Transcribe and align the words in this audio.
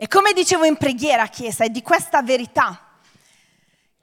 E 0.00 0.06
come 0.06 0.32
dicevo 0.32 0.64
in 0.64 0.76
preghiera, 0.76 1.26
Chiesa, 1.26 1.64
è 1.64 1.70
di 1.70 1.82
questa 1.82 2.22
verità 2.22 2.80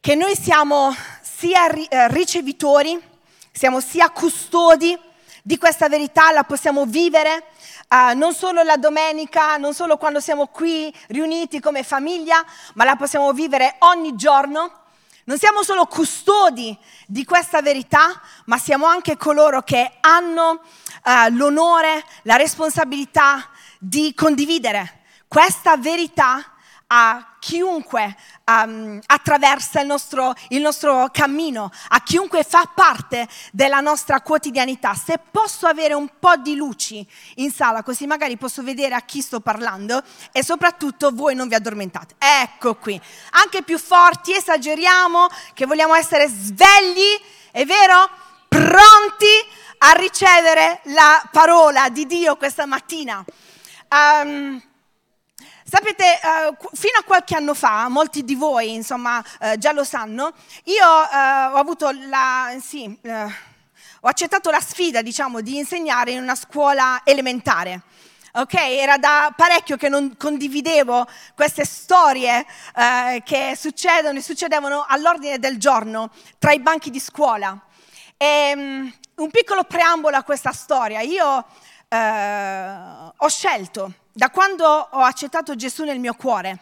che 0.01 0.13
noi 0.15 0.35
siamo 0.35 0.93
sia 1.21 1.70
eh, 1.70 2.09
ricevitori, 2.09 3.02
siamo 3.49 3.79
sia 3.79 4.09
custodi 4.09 5.00
di 5.41 5.57
questa 5.57 5.88
verità, 5.88 6.34
la 6.34 6.43
possiamo 6.43 6.86
vivere 6.86 7.45
uh, 7.88 8.13
non 8.13 8.34
solo 8.34 8.61
la 8.61 8.75
domenica, 8.75 9.55
non 9.55 9.73
solo 9.73 9.95
quando 9.95 10.20
siamo 10.20 10.47
qui 10.47 10.93
riuniti 11.07 11.61
come 11.61 11.81
famiglia, 11.81 12.43
ma 12.73 12.84
la 12.84 12.98
possiamo 12.98 13.32
vivere 13.32 13.75
ogni 13.80 14.18
giorno. 14.18 14.82
Non 15.23 15.38
siamo 15.38 15.64
solo 15.64 15.86
custodi 15.86 16.77
di 17.07 17.23
questa 17.23 17.62
verità, 17.62 18.20
ma 18.48 18.57
siamo 18.57 18.86
anche 18.86 19.16
coloro 19.16 19.62
che 19.62 19.93
hanno 20.02 20.59
uh, 21.05 21.34
l'onore, 21.34 22.04
la 22.23 22.36
responsabilità 22.36 23.50
di 23.80 24.14
condividere 24.14 25.04
questa 25.28 25.78
verità 25.78 26.56
a 26.88 27.36
chiunque 27.39 28.16
um, 28.46 29.00
attraversa 29.06 29.82
il 29.82 29.88
nostro, 29.88 30.33
il 30.50 30.61
nostro 30.61 31.10
cammino, 31.11 31.71
a 31.89 32.02
chiunque 32.02 32.44
fa 32.44 32.72
parte 32.73 33.28
della 33.52 33.80
nostra 33.80 34.22
quotidianità. 34.22 34.94
Se 34.94 35.19
posso 35.31 35.67
avere 35.67 35.94
un 35.94 36.09
po' 36.19 36.36
di 36.38 36.56
luci 36.56 37.06
in 37.36 37.52
sala, 37.52 37.81
così 37.81 38.06
magari 38.06 38.38
posso 38.38 38.61
vedere 38.61 38.94
a 38.94 39.02
chi 39.02 39.22
sto 39.22 39.39
parlando 39.39 40.02
e 40.31 40.44
soprattutto 40.44 41.11
voi 41.11 41.33
non 41.33 41.47
vi 41.47 41.55
addormentate. 41.55 42.16
Ecco 42.17 42.75
qui, 42.75 43.00
anche 43.31 43.64
più 43.64 43.80
forti, 43.80 44.36
esageriamo, 44.36 45.28
che 45.53 45.66
vogliamo 45.66 45.95
essere 45.95 46.28
svegli, 46.28 47.19
è 47.52 47.66
vero? 47.66 48.09
Pronti 48.47 49.25
a 49.80 49.92
ricevere 49.94 50.81
la 50.86 51.28
parola 51.31 51.89
di 51.89 52.05
Dio 52.05 52.38
questa 52.38 52.66
mattina. 52.66 53.23
Um, 53.89 54.61
Sapete, 55.67 56.19
uh, 56.22 56.55
fino 56.75 56.99
a 56.99 57.03
qualche 57.03 57.35
anno 57.35 57.55
fa, 57.55 57.89
molti 57.89 58.23
di 58.23 58.35
voi 58.35 58.75
insomma 58.75 59.17
uh, 59.17 59.58
già 59.58 59.71
lo 59.71 59.83
sanno, 59.83 60.31
io 60.66 60.85
uh, 60.85 61.55
ho 61.55 61.58
avuto 61.58 61.89
la, 62.08 62.55
sì, 62.61 62.95
ho 63.03 64.08
accettato 64.08 64.52
la 64.52 64.59
sfida, 64.59 65.02
diciamo, 65.02 65.41
di 65.41 65.58
insegnare 65.58 66.11
in 66.11 66.21
una 66.21 66.36
scuola 66.36 67.02
elementare. 67.03 67.81
Ok, 68.33 68.53
era 68.53 68.97
da 68.97 69.33
parecchio 69.36 69.75
che 69.75 69.89
non 69.89 70.16
condividevo 70.17 71.08
queste 71.33 71.66
storie 71.66 72.45
che 73.23 73.55
succedono 73.58 74.19
e 74.19 74.21
succedevano 74.21 74.86
all'ordine 74.88 75.39
del 75.39 75.58
giorno 75.58 76.11
tra 76.38 76.52
i 76.52 76.59
banchi 76.59 76.91
di 76.91 76.99
scuola. 76.99 77.58
E, 78.17 78.52
um, 78.55 78.93
un 79.16 79.31
piccolo 79.31 79.63
preambolo 79.63 80.17
a 80.17 80.23
questa 80.23 80.52
storia. 80.52 80.99
Io 80.99 81.45
ho 81.89 83.28
scelto 83.30 83.94
da 84.11 84.30
quando 84.30 84.66
ho 84.66 85.02
accettato 85.02 85.55
Gesù 85.55 85.83
nel 85.83 86.00
mio 86.00 86.14
cuore, 86.14 86.59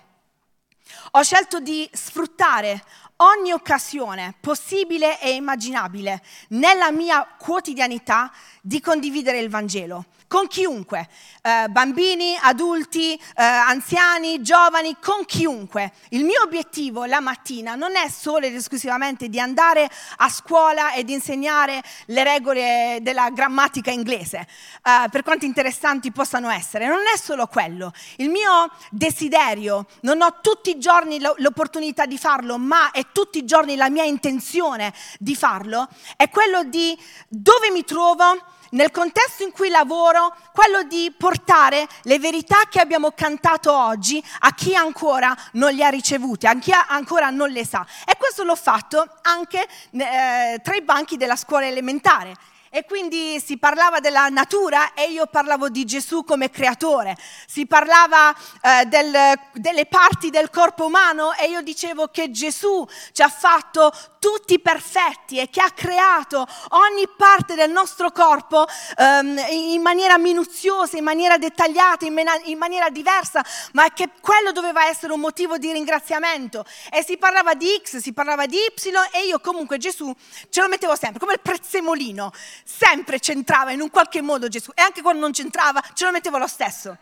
ho 1.12 1.22
scelto 1.22 1.60
di 1.60 1.88
sfruttare 1.94 2.84
ogni 3.18 3.52
occasione 3.52 4.36
possibile 4.40 5.20
e 5.22 5.36
immaginabile 5.36 6.22
nella 6.50 6.92
mia 6.92 7.26
quotidianità 7.38 8.32
di 8.62 8.82
condividere 8.82 9.40
il 9.40 9.50
Vangelo 9.50 10.06
con 10.34 10.48
chiunque, 10.48 11.08
eh, 11.44 11.68
bambini, 11.70 12.36
adulti, 12.42 13.14
eh, 13.14 13.44
anziani, 13.44 14.42
giovani, 14.42 14.98
con 15.00 15.26
chiunque. 15.26 15.92
Il 16.10 16.24
mio 16.24 16.42
obiettivo 16.42 17.06
la 17.06 17.20
mattina 17.20 17.76
non 17.76 17.96
è 17.96 18.10
solo 18.10 18.48
ed 18.48 18.56
esclusivamente 18.56 19.30
di 19.30 19.40
andare 19.40 19.88
a 20.18 20.30
scuola 20.30 20.94
e 20.94 21.04
di 21.04 21.14
insegnare 21.14 21.84
le 22.08 22.24
regole 22.24 22.98
della 23.04 23.30
grammatica 23.30 23.92
inglese, 23.92 24.40
eh, 24.82 25.08
per 25.12 25.22
quanto 25.22 25.46
interessanti 25.46 26.12
possano 26.12 26.50
essere, 26.50 26.88
non 26.88 27.02
è 27.14 27.16
solo 27.16 27.46
quello. 27.46 27.94
Il 28.16 28.30
mio 28.30 28.72
desiderio, 28.90 29.86
non 30.02 30.24
ho 30.24 30.40
tutti 30.42 30.72
i 30.72 30.80
giorni 30.80 31.20
l'opportunità 31.20 32.08
di 32.08 32.18
farlo, 32.18 32.58
ma 32.58 32.90
è 32.90 33.06
tutti 33.12 33.38
i 33.38 33.46
giorni 33.46 33.76
la 33.76 33.92
mia 33.92 34.04
intenzione 34.04 34.96
di 35.20 35.36
farlo, 35.36 35.88
è 36.18 36.28
quello 36.32 36.64
di 36.64 36.98
dove 37.28 37.70
mi 37.70 37.84
trovo, 37.84 38.42
nel 38.74 38.92
contesto 38.92 39.44
in 39.44 39.52
cui 39.52 39.70
lavoro, 39.70 40.36
quello 40.54 40.84
di 40.84 41.14
portare 41.18 41.88
le 42.04 42.20
verità 42.20 42.62
che 42.70 42.80
abbiamo 42.80 43.12
cantato 43.12 43.76
oggi 43.76 44.24
a 44.40 44.54
chi 44.54 44.76
ancora 44.76 45.36
non 45.54 45.74
le 45.74 45.84
ha 45.84 45.90
ricevute, 45.90 46.48
a 46.48 46.58
chi 46.58 46.72
ancora 46.72 47.30
non 47.30 47.50
le 47.50 47.66
sa. 47.66 47.86
E 48.06 48.16
questo 48.18 48.44
l'ho 48.44 48.56
fatto 48.56 49.08
anche 49.22 49.68
eh, 49.92 50.60
tra 50.62 50.76
i 50.76 50.82
banchi 50.82 51.18
della 51.18 51.36
scuola 51.36 51.68
elementare 51.68 52.36
e 52.76 52.86
quindi 52.86 53.40
si 53.40 53.58
parlava 53.60 54.00
della 54.00 54.30
natura 54.30 54.96
e 54.96 55.12
io 55.12 55.28
parlavo 55.28 55.70
di 55.70 55.86
Gesù 55.86 56.24
come 56.24 56.50
creatore, 56.50 57.16
si 57.46 57.68
parlava 57.68 58.34
eh, 58.62 58.86
del, 58.86 59.16
delle 59.54 59.86
parti 59.86 60.32
del 60.32 60.50
corpo 60.50 60.86
umano 60.86 61.34
e 61.36 61.50
io 61.50 61.62
dicevo 61.62 62.08
che 62.08 62.32
Gesù 62.32 62.84
ci 63.12 63.22
ha 63.22 63.30
fatto 63.30 63.94
tutti 64.24 64.58
perfetti 64.58 65.38
e 65.38 65.50
che 65.50 65.62
ha 65.62 65.70
creato 65.70 66.48
ogni 66.70 67.10
parte 67.16 67.56
del 67.56 67.70
nostro 67.70 68.10
corpo 68.12 68.66
um, 68.98 69.38
in 69.50 69.82
maniera 69.82 70.18
minuziosa, 70.18 70.96
in 70.96 71.04
maniera 71.04 71.38
dettagliata, 71.38 72.06
in, 72.06 72.14
mena- 72.14 72.40
in 72.46 72.58
maniera 72.58 72.90
diversa, 72.90 73.44
ma 73.74 73.92
che 73.92 74.08
quello 74.22 74.54
doveva 74.54 74.88
essere 74.88 75.12
un 75.12 75.20
motivo 75.20 75.58
di 75.58 75.74
ringraziamento. 75.74 76.64
E 76.90 77.04
si 77.04 77.18
parlava 77.18 77.54
di 77.54 77.68
X, 77.84 77.98
si 77.98 78.14
parlava 78.14 78.46
di 78.46 78.56
Y 78.56 78.94
e 79.12 79.26
io 79.26 79.42
comunque 79.42 79.78
Gesù 79.78 80.16
ce 80.50 80.62
lo 80.62 80.70
mettevo 80.70 80.96
sempre, 80.96 81.20
come 81.20 81.34
il 81.34 81.42
prezzemolino, 81.42 82.32
sempre 82.64 83.20
c'entrava 83.20 83.72
in 83.72 83.82
un 83.82 83.90
qualche 83.90 84.22
modo 84.22 84.48
Gesù 84.48 84.72
e 84.74 84.82
anche 84.82 85.02
quando 85.02 85.22
non 85.22 85.32
c'entrava 85.32 85.82
ce 85.94 86.06
lo 86.06 86.12
mettevo 86.12 86.38
lo 86.38 86.48
stesso. 86.48 86.98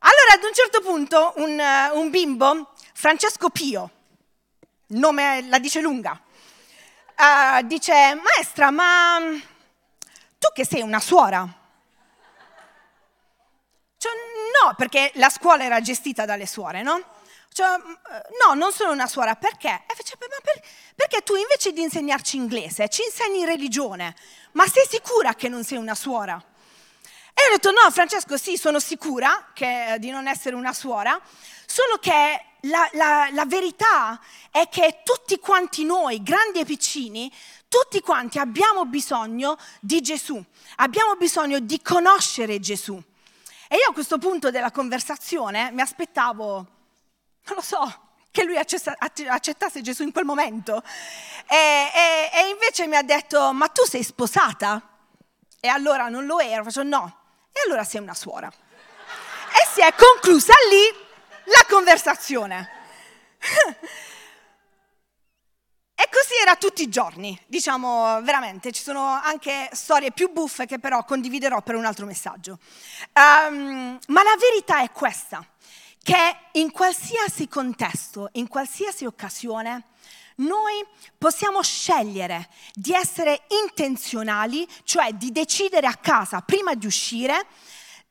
Allora 0.00 0.34
ad 0.34 0.44
un 0.44 0.54
certo 0.54 0.80
punto 0.80 1.32
un, 1.36 1.58
uh, 1.58 1.98
un 1.98 2.10
bimbo, 2.10 2.72
Francesco 2.92 3.50
Pio, 3.50 3.90
nome 4.88 5.46
la 5.48 5.58
dice 5.58 5.80
lunga, 5.80 6.20
uh, 7.16 7.66
dice, 7.66 7.92
maestra, 8.14 8.70
ma 8.70 9.18
tu 10.38 10.48
che 10.54 10.64
sei 10.64 10.82
una 10.82 11.00
suora? 11.00 11.46
Cioè, 13.96 14.12
no, 14.62 14.74
perché 14.76 15.10
la 15.14 15.28
scuola 15.28 15.64
era 15.64 15.80
gestita 15.80 16.24
dalle 16.24 16.46
suore, 16.46 16.82
no? 16.82 17.02
Cioè, 17.58 17.76
no, 18.46 18.54
non 18.54 18.70
sono 18.70 18.92
una 18.92 19.08
suora, 19.08 19.34
perché? 19.34 19.82
E 19.88 19.94
dice, 19.96 20.14
ma 20.20 20.26
per, 20.40 20.62
perché 20.94 21.22
tu 21.22 21.34
invece 21.34 21.72
di 21.72 21.82
insegnarci 21.82 22.36
inglese 22.36 22.88
ci 22.88 23.02
insegni 23.02 23.44
religione, 23.44 24.14
ma 24.52 24.64
sei 24.68 24.86
sicura 24.88 25.34
che 25.34 25.48
non 25.48 25.64
sei 25.64 25.76
una 25.76 25.96
suora? 25.96 26.36
E 26.36 27.42
io 27.42 27.48
ho 27.48 27.50
detto, 27.54 27.72
no 27.72 27.90
Francesco, 27.90 28.36
sì, 28.36 28.56
sono 28.56 28.78
sicura 28.78 29.50
che, 29.54 29.96
di 29.98 30.10
non 30.10 30.28
essere 30.28 30.54
una 30.54 30.72
suora, 30.72 31.20
solo 31.66 31.96
che 31.98 32.44
la, 32.60 32.88
la, 32.92 33.28
la 33.32 33.44
verità 33.44 34.20
è 34.52 34.68
che 34.68 35.00
tutti 35.02 35.40
quanti 35.40 35.84
noi, 35.84 36.22
grandi 36.22 36.60
e 36.60 36.64
piccini, 36.64 37.28
tutti 37.66 38.00
quanti 38.00 38.38
abbiamo 38.38 38.84
bisogno 38.84 39.58
di 39.80 40.00
Gesù, 40.00 40.40
abbiamo 40.76 41.16
bisogno 41.16 41.58
di 41.58 41.82
conoscere 41.82 42.60
Gesù. 42.60 43.02
E 43.66 43.74
io 43.74 43.90
a 43.90 43.92
questo 43.92 44.18
punto 44.18 44.52
della 44.52 44.70
conversazione 44.70 45.72
mi 45.72 45.80
aspettavo, 45.80 46.76
non 47.48 47.56
lo 47.56 47.62
so, 47.62 48.08
che 48.30 48.44
lui 48.44 48.56
accettasse 48.56 49.80
Gesù 49.80 50.02
in 50.02 50.12
quel 50.12 50.24
momento. 50.24 50.82
E, 51.48 51.56
e, 51.56 52.30
e, 52.32 52.48
invece 52.50 52.86
mi 52.86 52.96
ha 52.96 53.02
detto, 53.02 53.52
ma 53.52 53.68
tu 53.68 53.84
sei 53.84 54.02
sposata? 54.02 54.80
E 55.60 55.68
allora 55.68 56.08
non 56.08 56.26
lo 56.26 56.38
ero, 56.38 56.62
faccio 56.62 56.82
no. 56.82 57.16
E 57.52 57.60
allora 57.66 57.84
sei 57.84 58.00
una 58.00 58.14
suora. 58.14 58.48
E 58.48 59.68
si 59.72 59.80
è 59.80 59.92
conclusa 59.94 60.52
lì 60.70 61.06
la 61.44 61.64
conversazione. 61.68 62.70
E 66.00 66.08
così 66.12 66.34
era 66.40 66.54
tutti 66.54 66.82
i 66.82 66.88
giorni, 66.88 67.36
diciamo 67.48 68.22
veramente, 68.22 68.70
ci 68.70 68.84
sono 68.84 69.04
anche 69.04 69.68
storie 69.72 70.12
più 70.12 70.30
buffe 70.30 70.64
che 70.64 70.78
però 70.78 71.04
condividerò 71.04 71.60
per 71.60 71.74
un 71.74 71.84
altro 71.84 72.06
messaggio. 72.06 72.60
Um, 73.14 73.98
ma 74.06 74.22
la 74.22 74.36
verità 74.38 74.80
è 74.80 74.92
questa, 74.92 75.44
che 76.08 76.36
in 76.52 76.70
qualsiasi 76.70 77.48
contesto, 77.48 78.30
in 78.32 78.48
qualsiasi 78.48 79.04
occasione, 79.04 79.88
noi 80.36 80.82
possiamo 81.18 81.62
scegliere 81.62 82.48
di 82.72 82.94
essere 82.94 83.42
intenzionali, 83.62 84.66
cioè 84.84 85.12
di 85.12 85.30
decidere 85.32 85.86
a 85.86 85.96
casa 85.96 86.40
prima 86.40 86.74
di 86.74 86.86
uscire, 86.86 87.46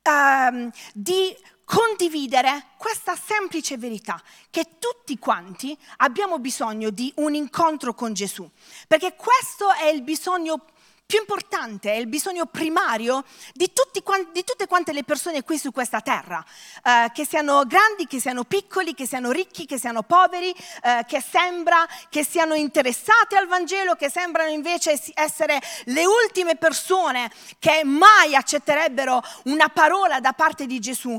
um, 0.04 0.70
di 0.94 1.36
condividere 1.66 2.68
questa 2.78 3.16
semplice 3.16 3.80
verità, 3.80 4.22
che 4.52 4.78
tutti 4.78 5.18
quanti 5.18 5.76
abbiamo 5.96 6.38
bisogno 6.38 6.92
di 6.92 7.12
un 7.16 7.34
incontro 7.34 7.96
con 7.96 8.14
Gesù, 8.14 8.48
perché 8.88 9.16
questo 9.16 9.74
è 9.74 9.88
il 9.88 10.04
bisogno 10.04 10.66
più 11.08 11.20
importante, 11.20 11.94
è 11.94 11.96
il 11.96 12.08
bisogno 12.08 12.48
primario 12.48 13.24
di, 13.54 13.72
tutti, 13.72 14.04
di 14.34 14.44
tutte 14.44 14.68
quante 14.68 14.92
le 14.92 15.06
persone 15.06 15.42
qui 15.42 15.58
su 15.58 15.72
questa 15.72 16.02
terra, 16.02 16.44
eh, 16.84 17.10
che 17.14 17.26
siano 17.26 17.64
grandi, 17.66 18.08
che 18.08 18.20
siano 18.20 18.44
piccoli, 18.44 18.94
che 18.94 19.08
siano 19.08 19.32
ricchi, 19.32 19.66
che 19.66 19.80
siano 19.80 20.04
poveri, 20.04 20.54
eh, 20.84 21.06
che 21.08 21.22
sembra 21.22 21.88
che 22.10 22.26
siano 22.26 22.56
interessati 22.56 23.36
al 23.36 23.48
Vangelo, 23.48 23.96
che 23.96 24.10
sembrano 24.10 24.50
invece 24.50 25.00
essere 25.14 25.62
le 25.86 26.06
ultime 26.06 26.58
persone 26.58 27.32
che 27.58 27.86
mai 27.86 28.36
accetterebbero 28.36 29.24
una 29.46 29.70
parola 29.70 30.20
da 30.20 30.34
parte 30.34 30.66
di 30.66 30.80
Gesù. 30.80 31.18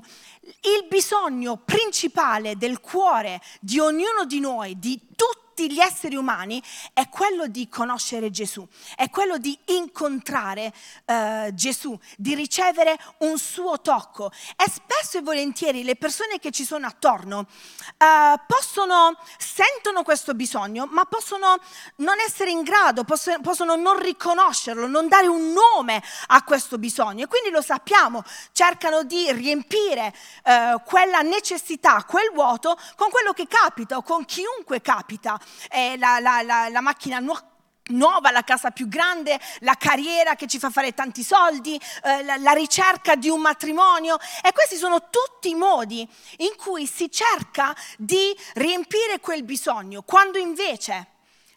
Il 0.60 0.86
bisogno 0.86 1.56
principale 1.56 2.58
del 2.58 2.80
cuore 2.80 3.40
di 3.58 3.78
ognuno 3.78 4.26
di 4.26 4.38
noi, 4.38 4.78
di 4.78 5.00
tutti, 5.16 5.47
tutti 5.58 5.72
gli 5.72 5.80
esseri 5.80 6.14
umani 6.14 6.62
è 6.92 7.08
quello 7.08 7.48
di 7.48 7.68
conoscere 7.68 8.30
Gesù, 8.30 8.64
è 8.94 9.10
quello 9.10 9.38
di 9.38 9.58
incontrare 9.66 10.72
uh, 11.04 11.52
Gesù, 11.52 11.98
di 12.16 12.36
ricevere 12.36 12.96
un 13.18 13.36
suo 13.38 13.80
tocco. 13.80 14.30
E 14.54 14.70
spesso 14.70 15.18
e 15.18 15.22
volentieri 15.22 15.82
le 15.82 15.96
persone 15.96 16.38
che 16.38 16.52
ci 16.52 16.64
sono 16.64 16.86
attorno 16.86 17.38
uh, 17.40 18.40
possono, 18.46 19.18
sentono 19.36 20.04
questo 20.04 20.34
bisogno, 20.34 20.86
ma 20.88 21.04
possono 21.06 21.58
non 21.96 22.20
essere 22.24 22.50
in 22.50 22.62
grado, 22.62 23.02
possono, 23.02 23.40
possono 23.40 23.74
non 23.74 24.00
riconoscerlo, 24.00 24.86
non 24.86 25.08
dare 25.08 25.26
un 25.26 25.52
nome 25.52 26.00
a 26.28 26.44
questo 26.44 26.78
bisogno. 26.78 27.24
E 27.24 27.26
quindi 27.26 27.50
lo 27.50 27.62
sappiamo, 27.62 28.22
cercano 28.52 29.02
di 29.02 29.32
riempire 29.32 30.14
uh, 30.44 30.80
quella 30.84 31.22
necessità, 31.22 32.04
quel 32.04 32.30
vuoto 32.32 32.78
con 32.94 33.10
quello 33.10 33.32
che 33.32 33.48
capita 33.48 33.96
o 33.96 34.02
con 34.02 34.24
chiunque 34.24 34.80
capita 34.80 35.40
eh, 35.70 35.96
la, 35.98 36.18
la, 36.20 36.42
la, 36.42 36.68
la, 36.68 36.80
macchina 36.80 37.18
nuova 37.18 37.56
nuova, 37.88 38.30
la 38.30 38.42
casa 38.42 38.70
più 38.70 38.88
grande, 38.88 39.38
la 39.60 39.74
carriera 39.74 40.34
che 40.34 40.46
ci 40.46 40.58
fa 40.58 40.70
fare 40.70 40.92
tanti 40.92 41.22
soldi, 41.22 41.80
eh, 42.02 42.22
la, 42.22 42.52
ricerca 42.52 43.14
di 43.14 43.28
un 43.28 43.40
matrimonio. 43.40 44.18
E 44.42 44.52
questi 44.52 44.76
sono 44.76 45.08
tutti 45.10 45.50
i 45.50 45.54
modi 45.54 46.06
in 46.38 46.54
cui 46.56 46.86
si 46.86 47.10
cerca 47.10 47.74
di 47.96 48.36
riempire 48.54 49.20
quel 49.20 49.44
bisogno, 49.44 50.02
quando 50.02 50.38
invece 50.38 51.06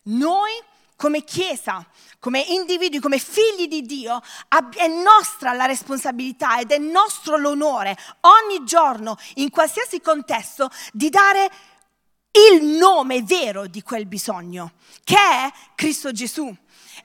noi 0.03 0.51
come 1.01 1.23
Chiesa, 1.23 1.83
come 2.19 2.41
individui, 2.41 2.99
come 2.99 3.17
figli 3.17 3.67
di 3.67 3.81
Dio, 3.81 4.21
è 4.75 4.87
nostra 4.87 5.51
la 5.53 5.65
responsabilità 5.65 6.59
ed 6.59 6.71
è 6.71 6.77
nostro 6.77 7.37
l'onore 7.37 7.97
ogni 8.21 8.63
giorno, 8.63 9.17
in 9.35 9.49
qualsiasi 9.49 9.99
contesto, 9.99 10.69
di 10.93 11.09
dare 11.09 11.49
il 12.31 12.63
nome 12.63 13.23
vero 13.23 13.67
di 13.67 13.81
quel 13.81 14.05
bisogno, 14.05 14.73
che 15.03 15.15
è 15.15 15.51
Cristo 15.75 16.11
Gesù. 16.11 16.53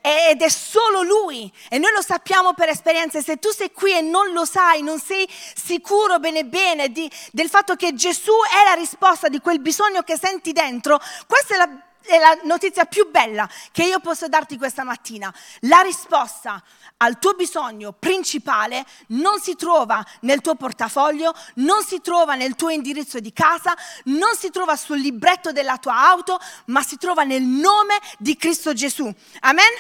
Ed 0.00 0.40
è 0.40 0.48
solo 0.48 1.02
Lui 1.02 1.50
e 1.68 1.78
noi 1.78 1.90
lo 1.92 2.02
sappiamo 2.02 2.54
per 2.54 2.68
esperienza. 2.68 3.20
Se 3.20 3.38
tu 3.38 3.50
sei 3.50 3.72
qui 3.72 3.92
e 3.92 4.02
non 4.02 4.32
lo 4.32 4.44
sai, 4.44 4.82
non 4.82 5.00
sei 5.00 5.28
sicuro 5.28 6.18
bene 6.18 6.44
bene 6.44 6.92
di, 6.92 7.10
del 7.32 7.48
fatto 7.48 7.74
che 7.74 7.94
Gesù 7.94 8.32
è 8.32 8.68
la 8.68 8.74
risposta 8.74 9.28
di 9.28 9.40
quel 9.40 9.60
bisogno 9.60 10.02
che 10.02 10.16
senti 10.16 10.52
dentro, 10.52 11.00
questa 11.26 11.54
è 11.54 11.56
la 11.56 11.85
è 12.06 12.18
la 12.18 12.38
notizia 12.44 12.84
più 12.84 13.10
bella 13.10 13.48
che 13.72 13.84
io 13.84 14.00
posso 14.00 14.28
darti 14.28 14.56
questa 14.56 14.84
mattina. 14.84 15.32
La 15.60 15.80
risposta 15.80 16.62
al 16.98 17.18
tuo 17.18 17.32
bisogno 17.32 17.92
principale 17.92 18.84
non 19.08 19.40
si 19.40 19.56
trova 19.56 20.04
nel 20.20 20.40
tuo 20.40 20.54
portafoglio, 20.54 21.34
non 21.56 21.82
si 21.84 22.00
trova 22.00 22.34
nel 22.34 22.54
tuo 22.54 22.70
indirizzo 22.70 23.20
di 23.20 23.32
casa, 23.32 23.76
non 24.04 24.34
si 24.36 24.50
trova 24.50 24.76
sul 24.76 24.98
libretto 24.98 25.52
della 25.52 25.78
tua 25.78 26.08
auto, 26.08 26.38
ma 26.66 26.82
si 26.82 26.96
trova 26.96 27.24
nel 27.24 27.42
nome 27.42 27.98
di 28.18 28.36
Cristo 28.36 28.72
Gesù. 28.72 29.12
Amen? 29.40 29.72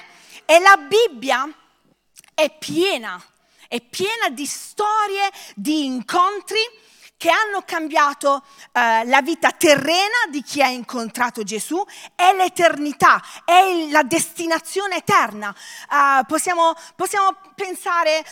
E 0.44 0.58
la 0.60 0.76
Bibbia 0.76 1.48
è 2.34 2.54
piena, 2.58 3.22
è 3.68 3.80
piena 3.80 4.28
di 4.28 4.46
storie, 4.46 5.30
di 5.54 5.84
incontri 5.84 6.60
che 7.16 7.30
hanno 7.30 7.62
cambiato 7.64 8.42
eh, 8.72 9.04
la 9.06 9.22
vita 9.22 9.50
terrena 9.52 10.26
di 10.30 10.42
chi 10.42 10.62
ha 10.62 10.68
incontrato 10.68 11.42
Gesù 11.42 11.82
e 12.14 12.34
l'eternità, 12.34 13.22
è 13.44 13.88
la 13.90 14.02
destinazione 14.02 14.96
eterna. 14.96 15.54
Uh, 15.88 16.24
possiamo, 16.26 16.74
possiamo, 16.94 17.34
pensare 17.54 18.24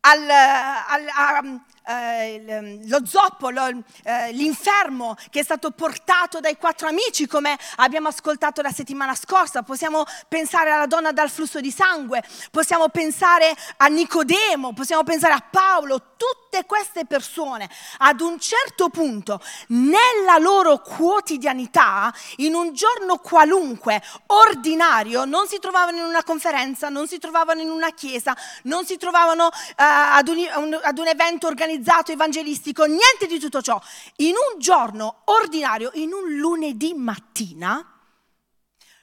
al, 0.00 0.28
al, 0.28 1.06
a, 1.08 1.42
eh, 1.86 2.80
lo 2.86 3.04
zoppo, 3.04 3.50
lo, 3.50 3.66
eh, 3.66 4.32
l'infermo 4.32 5.16
che 5.30 5.40
è 5.40 5.42
stato 5.42 5.70
portato 5.70 6.40
dai 6.40 6.56
quattro 6.56 6.88
amici, 6.88 7.26
come 7.26 7.58
abbiamo 7.76 8.08
ascoltato 8.08 8.62
la 8.62 8.72
settimana 8.72 9.14
scorsa. 9.14 9.62
Possiamo 9.62 10.04
pensare 10.28 10.70
alla 10.70 10.86
donna 10.86 11.12
dal 11.12 11.30
flusso 11.30 11.60
di 11.60 11.70
sangue, 11.70 12.22
possiamo 12.50 12.88
pensare 12.88 13.54
a 13.76 13.86
Nicodemo, 13.86 14.72
possiamo 14.72 15.02
pensare 15.02 15.34
a 15.34 15.44
Paolo. 15.50 16.12
Tutte 16.16 16.64
queste 16.64 17.04
persone 17.04 17.68
ad 17.98 18.20
un 18.20 18.38
certo 18.38 18.88
punto 18.88 19.40
nella 19.68 20.38
loro 20.38 20.78
quotidianità, 20.78 22.14
in 22.36 22.54
un 22.54 22.72
giorno 22.72 23.18
qualunque, 23.18 24.02
ordinario, 24.26 25.24
non 25.24 25.46
si 25.48 25.58
trovavano 25.58 25.98
in 25.98 26.04
una 26.04 26.22
conferenza, 26.22 26.88
non 26.88 27.06
si 27.08 27.18
trovavano 27.18 27.60
in 27.60 27.68
una 27.68 27.90
chiesa, 27.90 28.34
non 28.62 28.86
si 28.86 28.96
trovavano 28.96 29.46
uh, 29.46 29.50
ad, 29.76 30.28
un, 30.28 30.80
ad 30.82 30.98
un 30.98 31.08
evento 31.08 31.46
organizzato 31.46 31.72
organizzato, 31.74 32.12
evangelistico, 32.12 32.84
niente 32.84 33.26
di 33.26 33.38
tutto 33.38 33.60
ciò. 33.60 33.80
In 34.16 34.34
un 34.52 34.58
giorno 34.58 35.22
ordinario, 35.24 35.90
in 35.94 36.12
un 36.12 36.36
lunedì 36.36 36.94
mattina, 36.94 37.84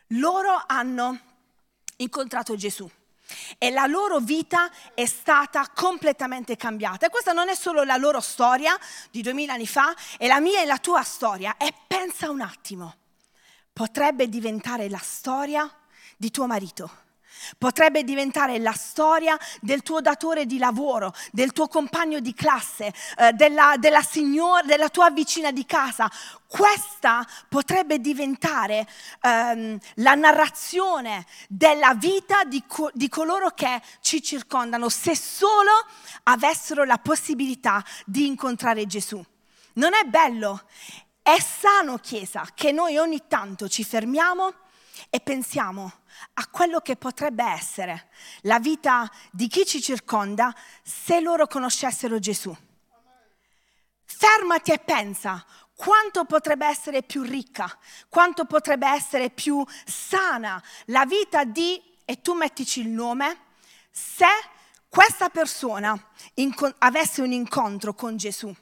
loro 0.07 0.63
hanno 0.65 1.19
incontrato 1.97 2.55
Gesù 2.55 2.89
e 3.57 3.69
la 3.71 3.85
loro 3.85 4.19
vita 4.19 4.69
è 4.93 5.05
stata 5.05 5.69
completamente 5.73 6.55
cambiata. 6.55 7.07
E 7.07 7.09
questa 7.09 7.31
non 7.31 7.49
è 7.49 7.55
solo 7.55 7.83
la 7.83 7.97
loro 7.97 8.19
storia 8.19 8.77
di 9.09 9.21
duemila 9.21 9.53
anni 9.53 9.67
fa, 9.67 9.93
è 10.17 10.27
la 10.27 10.39
mia 10.39 10.61
e 10.61 10.65
la 10.65 10.77
tua 10.77 11.03
storia. 11.03 11.57
E 11.57 11.73
pensa 11.87 12.29
un 12.29 12.41
attimo, 12.41 12.95
potrebbe 13.71 14.27
diventare 14.27 14.89
la 14.89 14.99
storia 15.01 15.69
di 16.17 16.31
tuo 16.31 16.45
marito 16.45 17.09
Potrebbe 17.57 18.03
diventare 18.03 18.59
la 18.59 18.73
storia 18.73 19.37
del 19.59 19.83
tuo 19.83 20.01
datore 20.01 20.45
di 20.45 20.57
lavoro, 20.57 21.13
del 21.31 21.51
tuo 21.51 21.67
compagno 21.67 22.19
di 22.19 22.33
classe, 22.33 22.93
eh, 23.17 23.33
della, 23.33 23.75
della, 23.77 24.01
signora, 24.01 24.61
della 24.63 24.89
tua 24.89 25.09
vicina 25.09 25.51
di 25.51 25.65
casa. 25.65 26.11
Questa 26.47 27.25
potrebbe 27.47 27.99
diventare 27.99 28.87
ehm, 29.21 29.77
la 29.95 30.15
narrazione 30.15 31.25
della 31.47 31.93
vita 31.93 32.43
di, 32.43 32.63
co- 32.67 32.91
di 32.93 33.07
coloro 33.07 33.51
che 33.51 33.81
ci 34.01 34.21
circondano, 34.21 34.89
se 34.89 35.15
solo 35.15 35.71
avessero 36.23 36.83
la 36.83 36.97
possibilità 36.97 37.83
di 38.05 38.27
incontrare 38.27 38.85
Gesù. 38.85 39.23
Non 39.73 39.93
è 39.93 40.03
bello? 40.03 40.63
È 41.21 41.39
sano, 41.39 41.97
Chiesa, 41.99 42.45
che 42.53 42.71
noi 42.71 42.97
ogni 42.97 43.27
tanto 43.27 43.69
ci 43.69 43.83
fermiamo 43.83 44.53
e 45.09 45.19
pensiamo 45.19 46.00
a 46.33 46.47
quello 46.47 46.79
che 46.79 46.95
potrebbe 46.95 47.43
essere 47.43 48.09
la 48.41 48.59
vita 48.59 49.09
di 49.31 49.47
chi 49.47 49.65
ci 49.65 49.81
circonda 49.81 50.53
se 50.83 51.19
loro 51.19 51.47
conoscessero 51.47 52.19
Gesù. 52.19 52.55
Fermati 54.03 54.71
e 54.71 54.79
pensa 54.79 55.43
quanto 55.75 56.25
potrebbe 56.25 56.67
essere 56.67 57.01
più 57.01 57.23
ricca, 57.23 57.75
quanto 58.07 58.45
potrebbe 58.45 58.87
essere 58.87 59.31
più 59.31 59.65
sana 59.85 60.61
la 60.85 61.05
vita 61.05 61.43
di, 61.43 61.81
e 62.05 62.21
tu 62.21 62.33
mettici 62.33 62.81
il 62.81 62.89
nome, 62.89 63.37
se 63.89 64.27
questa 64.87 65.29
persona 65.29 65.97
avesse 66.79 67.21
un 67.21 67.31
incontro 67.31 67.93
con 67.93 68.17
Gesù. 68.17 68.53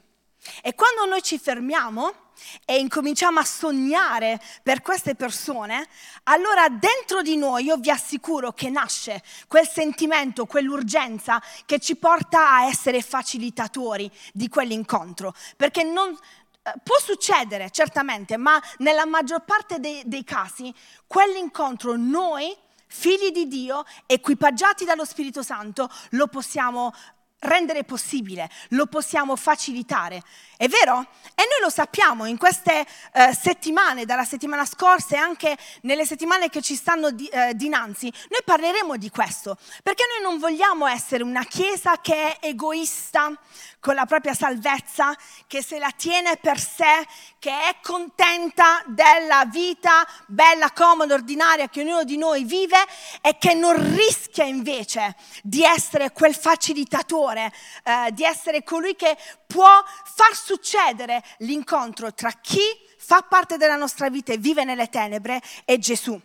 E 0.62 0.74
quando 0.74 1.04
noi 1.04 1.22
ci 1.22 1.38
fermiamo, 1.38 2.29
e 2.64 2.78
incominciamo 2.78 3.40
a 3.40 3.44
sognare 3.44 4.40
per 4.62 4.82
queste 4.82 5.14
persone, 5.14 5.86
allora 6.24 6.68
dentro 6.68 7.22
di 7.22 7.36
noi 7.36 7.64
io 7.64 7.76
vi 7.76 7.90
assicuro 7.90 8.52
che 8.52 8.70
nasce 8.70 9.22
quel 9.48 9.68
sentimento, 9.68 10.46
quell'urgenza 10.46 11.42
che 11.66 11.78
ci 11.78 11.96
porta 11.96 12.52
a 12.52 12.66
essere 12.66 13.02
facilitatori 13.02 14.10
di 14.32 14.48
quell'incontro, 14.48 15.34
perché 15.56 15.82
non, 15.82 16.10
eh, 16.10 16.72
può 16.82 16.98
succedere 17.00 17.70
certamente, 17.70 18.36
ma 18.36 18.60
nella 18.78 19.06
maggior 19.06 19.44
parte 19.44 19.80
dei, 19.80 20.02
dei 20.04 20.24
casi 20.24 20.74
quell'incontro 21.06 21.96
noi 21.96 22.54
figli 22.92 23.30
di 23.30 23.46
Dio, 23.46 23.84
equipaggiati 24.04 24.84
dallo 24.84 25.04
Spirito 25.04 25.42
Santo, 25.42 25.88
lo 26.10 26.26
possiamo 26.26 26.92
rendere 27.40 27.84
possibile, 27.84 28.48
lo 28.70 28.86
possiamo 28.86 29.36
facilitare. 29.36 30.22
È 30.56 30.68
vero? 30.68 31.00
E 31.34 31.42
noi 31.48 31.60
lo 31.62 31.70
sappiamo 31.70 32.26
in 32.26 32.36
queste 32.36 32.86
eh, 33.12 33.34
settimane, 33.34 34.04
dalla 34.04 34.24
settimana 34.24 34.64
scorsa 34.64 35.16
e 35.16 35.18
anche 35.18 35.56
nelle 35.82 36.04
settimane 36.04 36.50
che 36.50 36.60
ci 36.60 36.74
stanno 36.74 37.10
di, 37.10 37.26
eh, 37.28 37.54
dinanzi, 37.54 38.12
noi 38.28 38.42
parleremo 38.44 38.96
di 38.96 39.10
questo, 39.10 39.56
perché 39.82 40.04
noi 40.14 40.30
non 40.30 40.38
vogliamo 40.38 40.86
essere 40.86 41.22
una 41.22 41.44
chiesa 41.44 42.00
che 42.00 42.38
è 42.38 42.46
egoista 42.46 43.32
con 43.80 43.94
la 43.94 44.04
propria 44.04 44.34
salvezza, 44.34 45.16
che 45.46 45.62
se 45.62 45.78
la 45.78 45.90
tiene 45.96 46.36
per 46.36 46.60
sé, 46.60 47.06
che 47.38 47.50
è 47.50 47.76
contenta 47.82 48.82
della 48.86 49.46
vita 49.46 50.06
bella, 50.26 50.70
comoda, 50.70 51.14
ordinaria 51.14 51.68
che 51.68 51.80
ognuno 51.80 52.04
di 52.04 52.16
noi 52.16 52.44
vive 52.44 52.78
e 53.22 53.38
che 53.38 53.54
non 53.54 53.96
rischia 53.96 54.44
invece 54.44 55.16
di 55.42 55.64
essere 55.64 56.12
quel 56.12 56.34
facilitatore, 56.34 57.52
eh, 57.82 58.12
di 58.12 58.24
essere 58.24 58.62
colui 58.62 58.94
che 58.94 59.16
può 59.46 59.82
far 60.04 60.36
succedere 60.36 61.24
l'incontro 61.38 62.12
tra 62.12 62.30
chi 62.32 62.60
fa 62.98 63.22
parte 63.22 63.56
della 63.56 63.76
nostra 63.76 64.10
vita 64.10 64.32
e 64.32 64.36
vive 64.36 64.62
nelle 64.62 64.88
tenebre 64.88 65.40
e 65.64 65.78
Gesù. 65.78 66.20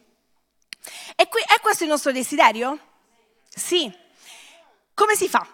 E 1.16 1.28
qui, 1.28 1.42
è 1.42 1.60
questo 1.62 1.84
il 1.84 1.90
nostro 1.90 2.12
desiderio? 2.12 2.78
Sì. 3.50 3.92
Come 4.94 5.16
si 5.16 5.28
fa? 5.28 5.48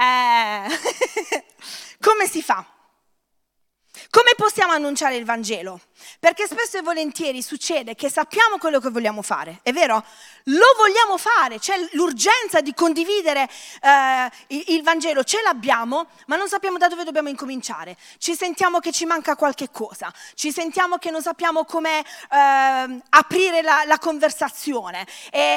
Eh, 0.00 0.64
come 2.00 2.26
si 2.26 2.40
fa? 2.40 2.64
Come 4.10 4.32
possiamo 4.36 4.72
annunciare 4.72 5.14
il 5.14 5.24
Vangelo? 5.24 5.78
Perché 6.18 6.46
spesso 6.46 6.78
e 6.78 6.82
volentieri 6.82 7.42
succede 7.42 7.94
che 7.94 8.10
sappiamo 8.10 8.58
quello 8.58 8.80
che 8.80 8.90
vogliamo 8.90 9.22
fare, 9.22 9.60
è 9.62 9.72
vero? 9.72 10.04
Lo 10.44 10.74
vogliamo 10.76 11.16
fare, 11.16 11.60
c'è 11.60 11.76
l'urgenza 11.92 12.60
di 12.60 12.74
condividere 12.74 13.48
eh, 13.80 14.30
il 14.72 14.82
Vangelo, 14.82 15.22
ce 15.22 15.42
l'abbiamo, 15.42 16.08
ma 16.26 16.34
non 16.34 16.48
sappiamo 16.48 16.76
da 16.76 16.88
dove 16.88 17.04
dobbiamo 17.04 17.28
incominciare. 17.28 17.96
Ci 18.18 18.34
sentiamo 18.34 18.80
che 18.80 18.90
ci 18.90 19.04
manca 19.04 19.36
qualche 19.36 19.70
cosa, 19.70 20.12
ci 20.34 20.50
sentiamo 20.50 20.96
che 20.96 21.12
non 21.12 21.22
sappiamo 21.22 21.64
come 21.64 22.00
eh, 22.00 23.00
aprire 23.10 23.62
la, 23.62 23.84
la, 23.86 23.98
conversazione, 23.98 25.06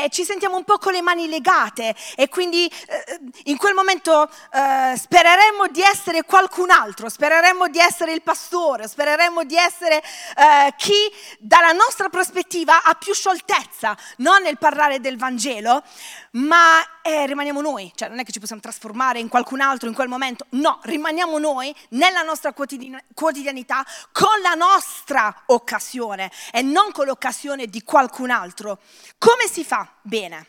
ci 0.09 0.23
sentiamo 0.23 0.57
un 0.57 0.63
po' 0.63 0.77
con 0.77 0.93
le 0.93 1.01
mani 1.01 1.27
legate 1.27 1.95
e 2.15 2.29
quindi 2.29 2.67
eh, 2.67 3.19
in 3.45 3.57
quel 3.57 3.73
momento 3.73 4.29
eh, 4.51 4.95
spereremmo 4.95 5.67
di 5.71 5.81
essere 5.81 6.23
qualcun 6.23 6.69
altro, 6.69 7.09
spereremmo 7.09 7.67
di 7.69 7.79
essere 7.79 8.11
il 8.11 8.21
pastore, 8.21 8.41
spereremmo 8.87 9.43
di 9.43 9.55
essere 9.55 10.01
eh, 10.01 10.73
chi 10.77 10.93
dalla 11.39 11.71
nostra 11.71 12.09
prospettiva 12.09 12.83
ha 12.83 12.93
più 12.95 13.13
scioltezza, 13.13 13.97
non 14.17 14.43
nel 14.43 14.57
parlare 14.57 14.99
del 14.99 15.17
Vangelo, 15.17 15.83
ma 16.31 16.81
eh, 17.01 17.25
rimaniamo 17.25 17.61
noi, 17.61 17.91
cioè 17.95 18.09
non 18.09 18.19
è 18.19 18.23
che 18.23 18.31
ci 18.31 18.39
possiamo 18.39 18.61
trasformare 18.61 19.19
in 19.19 19.27
qualcun 19.27 19.61
altro 19.61 19.87
in 19.87 19.95
quel 19.95 20.07
momento, 20.07 20.45
no, 20.51 20.79
rimaniamo 20.83 21.37
noi 21.37 21.75
nella 21.89 22.21
nostra 22.21 22.53
quotidianità 22.53 23.85
con 24.11 24.41
la 24.41 24.53
nostra 24.53 25.43
occasione 25.47 26.31
e 26.51 26.61
non 26.61 26.91
con 26.91 27.05
l'occasione 27.05 27.67
di 27.67 27.83
qualcun 27.83 28.29
altro. 28.29 28.79
Come 29.17 29.47
si 29.49 29.63
fa? 29.63 29.91
Bene. 30.01 30.47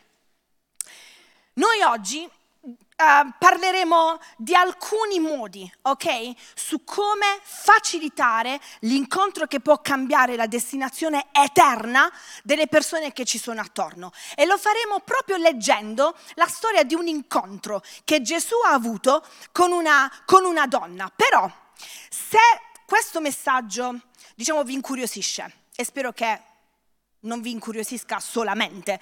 Noi 1.55 1.83
oggi 1.83 2.29
Uh, 2.67 3.31
parleremo 3.39 4.19
di 4.39 4.55
alcuni 4.55 5.19
modi, 5.19 5.71
ok? 5.83 6.33
Su 6.55 6.83
come 6.85 7.39
facilitare 7.43 8.59
l'incontro 8.81 9.47
che 9.47 9.61
può 9.61 9.83
cambiare 9.83 10.35
la 10.35 10.47
destinazione 10.47 11.27
eterna 11.33 12.11
delle 12.43 12.67
persone 12.67 13.13
che 13.13 13.27
ci 13.27 13.39
sono 13.39 13.61
attorno. 13.61 14.13
E 14.35 14.47
lo 14.47 14.57
faremo 14.57 15.01
proprio 15.01 15.37
leggendo 15.37 16.17
la 16.35 16.47
storia 16.47 16.85
di 16.85 16.95
un 16.95 17.07
incontro 17.07 17.83
che 18.05 18.23
Gesù 18.23 18.55
ha 18.65 18.73
avuto 18.73 19.27
con 19.53 19.73
una, 19.73 20.11
con 20.25 20.47
una 20.47 20.67
donna. 20.67 21.13
Però, 21.15 21.51
se 22.09 22.39
questo 22.87 23.21
messaggio, 23.21 24.01
diciamo, 24.35 24.65
vi 24.65 24.73
incuriosisce, 24.73 25.65
e 25.77 25.85
spero 25.85 26.13
che 26.13 26.41
non 27.21 27.43
vi 27.43 27.51
incuriosisca 27.51 28.21
solamente, 28.21 29.01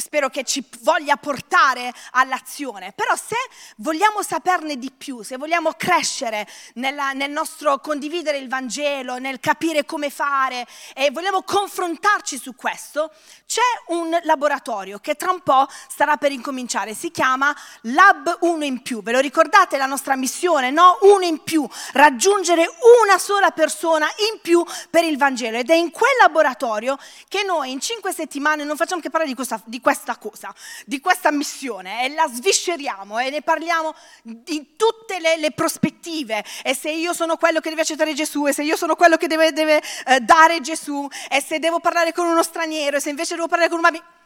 spero 0.00 0.28
che 0.28 0.44
ci 0.44 0.64
voglia 0.80 1.16
portare 1.16 1.92
all'azione, 2.12 2.92
però 2.92 3.14
se 3.16 3.36
vogliamo 3.76 4.22
saperne 4.22 4.76
di 4.76 4.90
più, 4.90 5.22
se 5.22 5.36
vogliamo 5.36 5.72
crescere 5.72 6.46
nella, 6.74 7.12
nel 7.12 7.30
nostro 7.30 7.78
condividere 7.78 8.38
il 8.38 8.48
Vangelo, 8.48 9.18
nel 9.18 9.40
capire 9.40 9.84
come 9.84 10.10
fare 10.10 10.66
e 10.94 11.10
vogliamo 11.10 11.42
confrontarci 11.42 12.38
su 12.38 12.54
questo, 12.54 13.12
c'è 13.46 13.60
un 13.88 14.18
laboratorio 14.22 14.98
che 14.98 15.14
tra 15.14 15.30
un 15.30 15.40
po' 15.40 15.66
starà 15.88 16.16
per 16.16 16.32
incominciare, 16.32 16.94
si 16.94 17.10
chiama 17.10 17.54
Lab 17.82 18.38
1 18.40 18.64
in 18.64 18.82
più, 18.82 19.02
ve 19.02 19.12
lo 19.12 19.20
ricordate 19.20 19.76
la 19.76 19.86
nostra 19.86 20.16
missione, 20.16 20.70
no? 20.70 20.98
Uno 21.02 21.24
in 21.24 21.42
più, 21.42 21.68
raggiungere 21.92 22.66
una 23.04 23.18
sola 23.18 23.50
persona 23.50 24.06
in 24.32 24.40
più 24.40 24.64
per 24.88 25.04
il 25.04 25.16
Vangelo. 25.16 25.58
Ed 25.58 25.70
è 25.70 25.74
in 25.74 25.90
quel 25.90 26.16
laboratorio 26.20 26.96
che 27.28 27.42
noi 27.42 27.72
in 27.72 27.80
cinque 27.80 28.12
settimane 28.12 28.64
non 28.64 28.76
facciamo 28.76 29.00
che 29.00 29.10
parlare 29.10 29.28
di 29.30 29.36
questa, 29.36 29.60
di 29.64 29.80
questa 29.80 29.89
cosa, 30.18 30.54
di 30.86 31.00
questa 31.00 31.30
missione 31.30 32.04
e 32.04 32.14
la 32.14 32.28
svisceriamo 32.32 33.18
e 33.18 33.30
ne 33.30 33.42
parliamo 33.42 33.94
di 34.22 34.76
tutte 34.76 35.18
le, 35.20 35.36
le 35.36 35.52
prospettive. 35.52 36.44
E 36.62 36.74
se 36.74 36.90
io 36.90 37.12
sono 37.12 37.36
quello 37.36 37.60
che 37.60 37.70
deve 37.70 37.82
accettare 37.82 38.14
Gesù 38.14 38.46
e 38.46 38.52
se 38.52 38.62
io 38.62 38.76
sono 38.76 38.96
quello 38.96 39.16
che 39.16 39.26
deve, 39.26 39.52
deve 39.52 39.82
eh, 40.06 40.20
dare 40.20 40.60
Gesù 40.60 41.08
e 41.28 41.42
se 41.42 41.58
devo 41.58 41.80
parlare 41.80 42.12
con 42.12 42.26
uno 42.26 42.42
straniero 42.42 42.96
e 42.96 43.00
se 43.00 43.10
invece 43.10 43.34
devo 43.34 43.48
parlare 43.48 43.68
con 43.68 43.78
un 43.78 43.82
bambino 43.82 44.19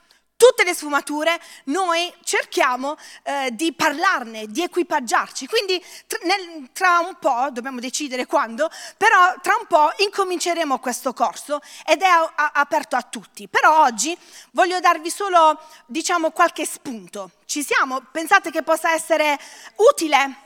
tutte 0.44 0.62
le 0.64 0.74
sfumature, 0.74 1.40
noi 1.64 2.12
cerchiamo 2.22 2.98
eh, 3.22 3.48
di 3.52 3.72
parlarne, 3.72 4.44
di 4.46 4.62
equipaggiarci. 4.62 5.46
Quindi 5.46 5.82
tra, 6.06 6.18
nel, 6.24 6.68
tra, 6.74 6.98
un 6.98 7.16
po', 7.18 7.48
dobbiamo 7.50 7.80
decidere 7.80 8.26
quando, 8.26 8.70
però 8.98 9.36
tra 9.40 9.56
un 9.58 9.66
po' 9.66 9.90
incominceremo 9.96 10.78
questo 10.80 11.14
corso 11.14 11.62
ed 11.86 12.02
è 12.02 12.06
a, 12.06 12.30
a, 12.34 12.50
aperto 12.56 12.94
a 12.94 13.00
tutti. 13.00 13.48
Però 13.48 13.84
oggi 13.84 14.14
voglio 14.50 14.80
darvi 14.80 15.08
solo, 15.08 15.58
diciamo, 15.86 16.30
qualche 16.30 16.66
spunto. 16.66 17.30
Ci 17.46 17.62
siamo? 17.62 18.02
Pensate 18.12 18.50
che 18.50 18.62
possa 18.62 18.92
essere 18.92 19.38
utile? 19.76 20.43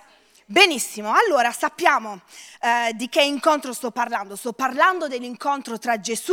Benissimo, 0.50 1.12
allora 1.12 1.52
sappiamo 1.52 2.22
eh, 2.62 2.92
di 2.94 3.10
che 3.10 3.20
incontro 3.20 3.74
sto 3.74 3.90
parlando. 3.90 4.34
Sto 4.34 4.54
parlando 4.54 5.06
dell'incontro 5.06 5.78
tra 5.78 6.00
Gesù 6.00 6.32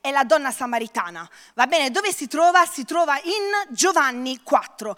e 0.00 0.12
la 0.12 0.22
donna 0.22 0.52
samaritana. 0.52 1.28
Va 1.54 1.66
bene, 1.66 1.90
dove 1.90 2.12
si 2.12 2.28
trova? 2.28 2.64
Si 2.64 2.84
trova 2.84 3.18
in 3.24 3.74
Giovanni 3.74 4.38
4 4.44 4.96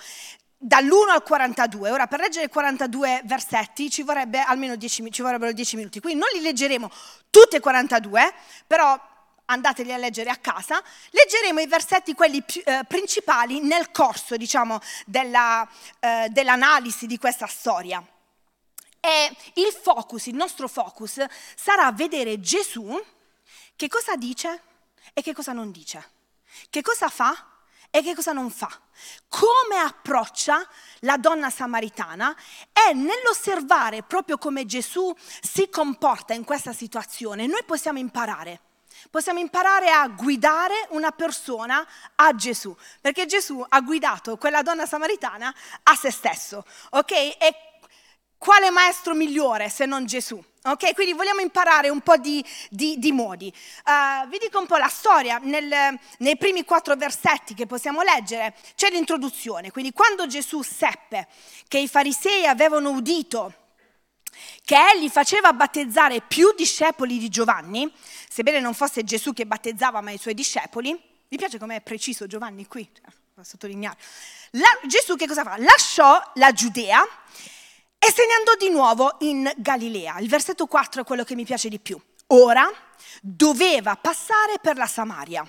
dall'1 0.58 1.08
al 1.08 1.22
42. 1.22 1.90
Ora, 1.90 2.06
per 2.08 2.20
leggere 2.20 2.50
42 2.50 3.22
versetti 3.24 3.88
ci, 3.88 4.02
vorrebbe 4.02 4.40
almeno 4.40 4.76
10, 4.76 5.10
ci 5.12 5.22
vorrebbero 5.22 5.52
10 5.52 5.76
minuti, 5.76 6.00
quindi 6.00 6.20
non 6.20 6.28
li 6.34 6.42
leggeremo 6.42 6.90
tutti 7.30 7.56
e 7.56 7.60
42, 7.60 8.34
però 8.66 9.00
andateli 9.46 9.94
a 9.94 9.96
leggere 9.96 10.28
a 10.28 10.36
casa, 10.36 10.78
leggeremo 11.12 11.58
i 11.58 11.66
versetti 11.66 12.12
quelli 12.12 12.42
più, 12.42 12.60
eh, 12.66 12.80
principali 12.86 13.60
nel 13.60 13.90
corso, 13.92 14.36
diciamo, 14.36 14.78
della, 15.06 15.66
eh, 16.00 16.28
dell'analisi 16.28 17.06
di 17.06 17.16
questa 17.16 17.46
storia. 17.46 18.04
E 19.00 19.36
il 19.54 19.72
focus, 19.72 20.26
il 20.26 20.34
nostro 20.34 20.68
focus, 20.68 21.24
sarà 21.56 21.90
vedere 21.92 22.40
Gesù 22.40 23.00
che 23.76 23.88
cosa 23.88 24.16
dice 24.16 24.62
e 25.14 25.22
che 25.22 25.32
cosa 25.32 25.52
non 25.52 25.70
dice, 25.70 26.10
che 26.68 26.82
cosa 26.82 27.08
fa 27.08 27.46
e 27.90 28.02
che 28.02 28.14
cosa 28.14 28.32
non 28.32 28.50
fa, 28.50 28.68
come 29.28 29.76
approccia 29.76 30.66
la 31.00 31.16
donna 31.16 31.48
samaritana 31.48 32.36
e 32.72 32.92
nell'osservare 32.92 34.02
proprio 34.02 34.36
come 34.36 34.66
Gesù 34.66 35.14
si 35.40 35.68
comporta 35.68 36.34
in 36.34 36.44
questa 36.44 36.72
situazione, 36.72 37.46
noi 37.46 37.62
possiamo 37.64 37.98
imparare. 37.98 38.60
Possiamo 39.10 39.38
imparare 39.38 39.90
a 39.90 40.08
guidare 40.08 40.86
una 40.90 41.12
persona 41.12 41.86
a 42.16 42.34
Gesù, 42.34 42.76
perché 43.00 43.26
Gesù 43.26 43.64
ha 43.66 43.80
guidato 43.80 44.36
quella 44.36 44.62
donna 44.62 44.86
samaritana 44.86 45.54
a 45.84 45.94
se 45.94 46.10
stesso, 46.10 46.64
ok? 46.90 47.12
E 47.12 47.67
quale 48.38 48.70
maestro 48.70 49.14
migliore 49.14 49.68
se 49.68 49.84
non 49.84 50.06
Gesù? 50.06 50.42
Ok, 50.62 50.94
quindi 50.94 51.12
vogliamo 51.12 51.40
imparare 51.40 51.88
un 51.88 52.00
po' 52.00 52.16
di, 52.16 52.44
di, 52.68 52.98
di 52.98 53.10
modi. 53.10 53.52
Uh, 53.84 54.28
vi 54.28 54.38
dico 54.38 54.58
un 54.58 54.66
po' 54.66 54.76
la 54.76 54.88
storia, 54.88 55.38
Nel, 55.38 55.98
nei 56.18 56.36
primi 56.36 56.64
quattro 56.64 56.94
versetti 56.94 57.54
che 57.54 57.66
possiamo 57.66 58.02
leggere 58.02 58.54
c'è 58.74 58.90
l'introduzione, 58.90 59.70
quindi 59.70 59.92
quando 59.92 60.26
Gesù 60.26 60.62
seppe 60.62 61.26
che 61.68 61.78
i 61.78 61.88
farisei 61.88 62.46
avevano 62.46 62.90
udito 62.90 63.54
che 64.64 64.76
egli 64.94 65.08
faceva 65.08 65.52
battezzare 65.52 66.20
più 66.20 66.52
discepoli 66.54 67.18
di 67.18 67.28
Giovanni, 67.28 67.90
sebbene 68.28 68.60
non 68.60 68.74
fosse 68.74 69.04
Gesù 69.04 69.32
che 69.32 69.46
battezzava 69.46 70.00
ma 70.00 70.10
i 70.10 70.18
suoi 70.18 70.34
discepoli, 70.34 70.90
mi 70.92 71.36
piace 71.36 71.58
come 71.58 71.76
è 71.76 71.80
preciso 71.80 72.26
Giovanni 72.26 72.66
qui, 72.66 72.88
cioè, 72.92 73.44
sottolineare, 73.44 73.96
la, 74.52 74.68
Gesù 74.86 75.16
che 75.16 75.26
cosa 75.26 75.42
fa? 75.44 75.56
Lasciò 75.58 76.20
la 76.34 76.52
Giudea 76.52 77.02
e 77.98 78.12
se 78.12 78.24
ne 78.26 78.34
andò 78.34 78.54
di 78.56 78.70
nuovo 78.70 79.16
in 79.20 79.50
Galilea. 79.56 80.18
Il 80.18 80.28
versetto 80.28 80.66
4 80.66 81.02
è 81.02 81.04
quello 81.04 81.24
che 81.24 81.34
mi 81.34 81.44
piace 81.44 81.68
di 81.68 81.78
più. 81.78 82.00
Ora 82.28 82.70
doveva 83.20 83.96
passare 83.96 84.58
per 84.60 84.76
la 84.76 84.86
Samaria. 84.86 85.46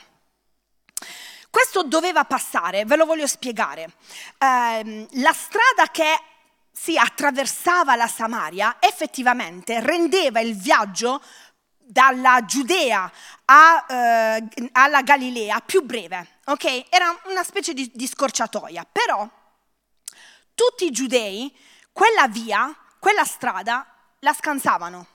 Questo 1.50 1.84
doveva 1.84 2.25
passare, 2.25 2.86
ve 2.86 2.96
lo 2.96 3.06
voglio 3.06 3.27
spiegare. 3.27 3.91
Eh, 4.38 5.08
la 5.12 5.34
strada 5.34 5.89
che 5.91 6.20
si 6.72 6.98
attraversava 6.98 7.96
la 7.96 8.08
Samaria, 8.08 8.77
effettivamente 8.79 9.82
rendeva 9.82 10.39
il 10.39 10.56
viaggio 10.56 11.22
dalla 11.75 12.46
Giudea 12.46 13.12
a, 13.46 13.86
eh, 13.89 14.70
alla 14.74 15.01
Galilea 15.01 15.60
più 15.60 15.82
breve, 15.82 16.39
ok? 16.46 16.86
Era 16.89 17.20
una 17.25 17.44
specie 17.44 17.74
di, 17.74 17.91
di 17.94 18.08
scorciatoia, 18.08 18.86
però 18.89 19.27
tutti 20.53 20.86
i 20.86 20.91
giudei 20.91 21.53
quella 22.00 22.29
via, 22.29 22.74
quella 22.98 23.25
strada 23.25 23.86
la 24.20 24.32
scansavano. 24.32 25.06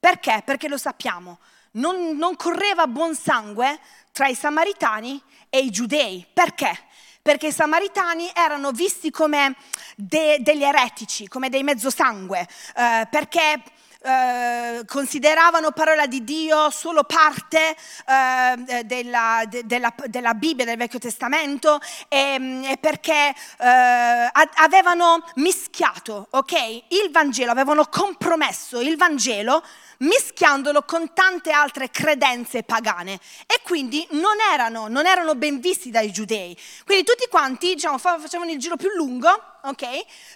Perché? 0.00 0.42
Perché 0.44 0.66
lo 0.66 0.76
sappiamo, 0.76 1.38
non, 1.72 2.16
non 2.16 2.34
correva 2.34 2.88
buon 2.88 3.14
sangue 3.14 3.78
tra 4.10 4.26
i 4.26 4.34
samaritani 4.34 5.22
e 5.48 5.60
i 5.60 5.70
giudei. 5.70 6.26
Perché? 6.32 6.76
Perché 7.22 7.46
i 7.46 7.52
samaritani 7.52 8.28
erano 8.34 8.72
visti 8.72 9.12
come 9.12 9.54
de, 9.94 10.38
degli 10.40 10.64
eretici, 10.64 11.28
come 11.28 11.48
dei 11.48 11.62
mezzosangue, 11.62 12.40
eh, 12.74 13.06
perché 13.08 13.62
eh, 14.06 14.84
consideravano 14.86 15.72
parola 15.72 16.06
di 16.06 16.22
Dio 16.22 16.70
solo 16.70 17.02
parte 17.02 17.74
eh, 18.06 18.84
della, 18.84 19.42
de, 19.48 19.66
della, 19.66 19.92
della, 20.06 20.34
Bibbia, 20.34 20.64
del 20.64 20.76
Vecchio 20.76 21.00
Testamento, 21.00 21.80
e, 22.08 22.60
e 22.70 22.76
perché 22.78 23.34
eh, 23.58 24.30
avevano 24.54 25.24
mischiato 25.34 26.28
okay, 26.30 26.84
il 26.88 27.10
Vangelo, 27.10 27.50
avevano 27.50 27.86
compromesso 27.86 28.80
il 28.80 28.96
Vangelo 28.96 29.62
mischiandolo 29.98 30.82
con 30.82 31.12
tante 31.14 31.50
altre 31.50 31.90
credenze 31.90 32.62
pagane 32.62 33.18
e 33.46 33.60
quindi 33.62 34.06
non 34.10 34.36
erano, 34.52 34.88
non 34.88 35.06
erano 35.06 35.34
ben 35.34 35.58
visti 35.58 35.90
dai 35.90 36.12
giudei. 36.12 36.56
Quindi 36.84 37.04
tutti 37.04 37.26
quanti 37.28 37.74
diciamo, 37.74 37.98
facevano 37.98 38.50
il 38.50 38.58
giro 38.58 38.76
più 38.76 38.90
lungo, 38.94 39.28
ok? 39.62 39.84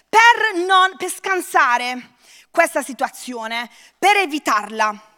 Per, 0.09 0.65
non, 0.65 0.95
per 0.97 1.11
scansare 1.11 2.19
questa 2.51 2.83
situazione, 2.83 3.69
per 3.97 4.17
evitarla. 4.17 5.09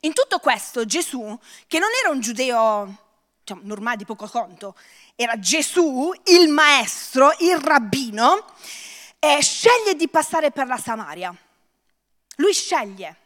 In 0.00 0.12
tutto 0.12 0.38
questo 0.38 0.84
Gesù, 0.84 1.36
che 1.66 1.78
non 1.78 1.88
era 2.00 2.12
un 2.12 2.20
giudeo 2.20 2.96
diciamo, 3.40 3.62
normale 3.64 3.96
di 3.96 4.04
poco 4.04 4.28
conto, 4.28 4.76
era 5.16 5.38
Gesù, 5.38 6.12
il 6.26 6.48
maestro, 6.50 7.34
il 7.40 7.56
rabbino, 7.58 8.44
eh, 9.18 9.42
sceglie 9.42 9.96
di 9.96 10.08
passare 10.08 10.50
per 10.50 10.66
la 10.66 10.76
Samaria. 10.76 11.34
Lui 12.36 12.52
sceglie. 12.52 13.16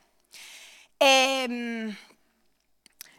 E, 0.97 1.07
ehm, 1.07 1.97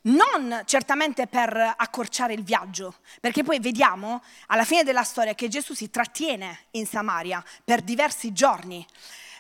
non 0.04 0.64
certamente 0.66 1.28
per 1.28 1.76
accorciare 1.78 2.34
il 2.34 2.44
viaggio, 2.44 2.96
perché 3.22 3.44
poi 3.44 3.60
vediamo 3.60 4.22
alla 4.48 4.66
fine 4.66 4.84
della 4.84 5.04
storia 5.04 5.34
che 5.34 5.48
Gesù 5.48 5.74
si 5.74 5.90
trattiene 5.90 6.66
in 6.72 6.86
Samaria 6.86 7.44
per 7.64 7.82
diversi 7.82 8.34
giorni. 8.34 8.86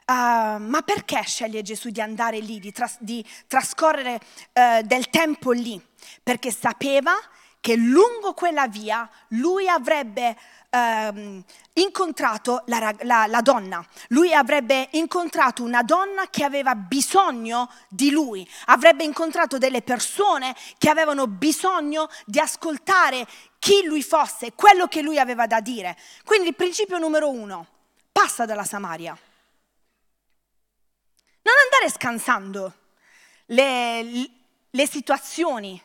Uh, 0.06 0.60
ma 0.60 0.82
perché 0.84 1.22
sceglie 1.24 1.62
Gesù 1.62 1.90
di 1.90 2.02
andare 2.02 2.40
lì, 2.40 2.60
di, 2.60 2.74
tras- 2.74 2.98
di 3.00 3.26
trascorrere 3.48 4.20
uh, 4.54 4.82
del 4.82 5.10
tempo 5.10 5.52
lì? 5.52 5.82
Perché 6.22 6.52
sapeva 6.52 7.14
che 7.64 7.78
lungo 7.78 8.34
quella 8.34 8.68
via 8.68 9.10
lui 9.30 9.70
avrebbe 9.70 10.36
uh, 10.70 11.42
incontrato 11.76 12.64
la, 12.66 12.94
la, 13.04 13.26
la, 13.26 13.40
donna, 13.40 13.82
lui 14.10 14.34
avrebbe 14.34 14.90
incontrato 14.92 15.64
una 15.64 15.82
donna 15.84 16.28
che 16.30 16.44
aveva 16.44 16.76
bisogno 16.76 17.72
di 17.88 18.12
lui, 18.12 18.46
avrebbe 18.66 19.06
incontrato 19.06 19.58
delle 19.58 19.82
persone 19.82 20.54
che 20.78 20.90
avevano 20.90 21.28
bisogno 21.28 22.10
di 22.26 22.40
ascoltare 22.40 23.26
chi 23.60 23.86
lui 23.86 24.04
fosse, 24.04 24.52
quello 24.52 24.88
che 24.88 25.02
lui 25.02 25.18
aveva 25.18 25.48
da 25.48 25.62
dire. 25.62 25.96
Quindi 26.26 26.50
il 26.50 26.56
principio 26.56 26.98
numero 26.98 27.30
uno, 27.30 27.66
passa 28.12 28.44
dalla 28.44 28.66
Samaria. 28.66 29.18
Non 31.44 31.54
andare 31.64 31.92
scansando 31.92 32.74
le, 33.48 34.30
le 34.70 34.88
situazioni 34.88 35.82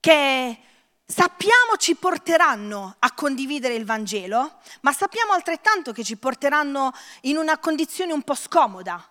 che 0.00 0.58
sappiamo 1.04 1.76
ci 1.78 1.94
porteranno 1.96 2.96
a 2.98 3.12
condividere 3.12 3.74
il 3.74 3.84
Vangelo, 3.84 4.58
ma 4.80 4.92
sappiamo 4.92 5.32
altrettanto 5.32 5.92
che 5.92 6.02
ci 6.02 6.16
porteranno 6.16 6.92
in 7.22 7.36
una 7.36 7.58
condizione 7.58 8.12
un 8.12 8.22
po' 8.22 8.34
scomoda. 8.34 9.06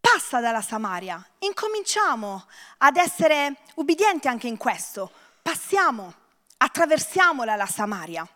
Passa 0.00 0.40
dalla 0.40 0.62
Samaria, 0.62 1.24
incominciamo 1.40 2.46
ad 2.78 2.96
essere 2.96 3.56
ubbidienti 3.74 4.28
anche 4.28 4.48
in 4.48 4.56
questo, 4.56 5.10
passiamo, 5.42 6.14
attraversiamola 6.58 7.56
la 7.56 7.66
Samaria, 7.66 8.26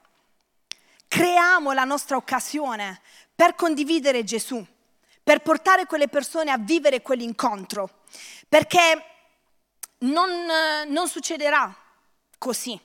creiamo 1.08 1.72
la 1.72 1.84
nostra 1.84 2.16
occasione 2.16 3.00
per 3.34 3.54
condividere 3.54 4.24
Gesù 4.24 4.64
per 5.24 5.40
portare 5.40 5.86
quelle 5.86 6.08
persone 6.08 6.50
a 6.50 6.58
vivere 6.58 7.00
quell'incontro, 7.00 8.02
perché 8.48 9.04
non, 10.00 10.28
non 10.86 11.08
succederà 11.08 11.74
così. 12.38 12.78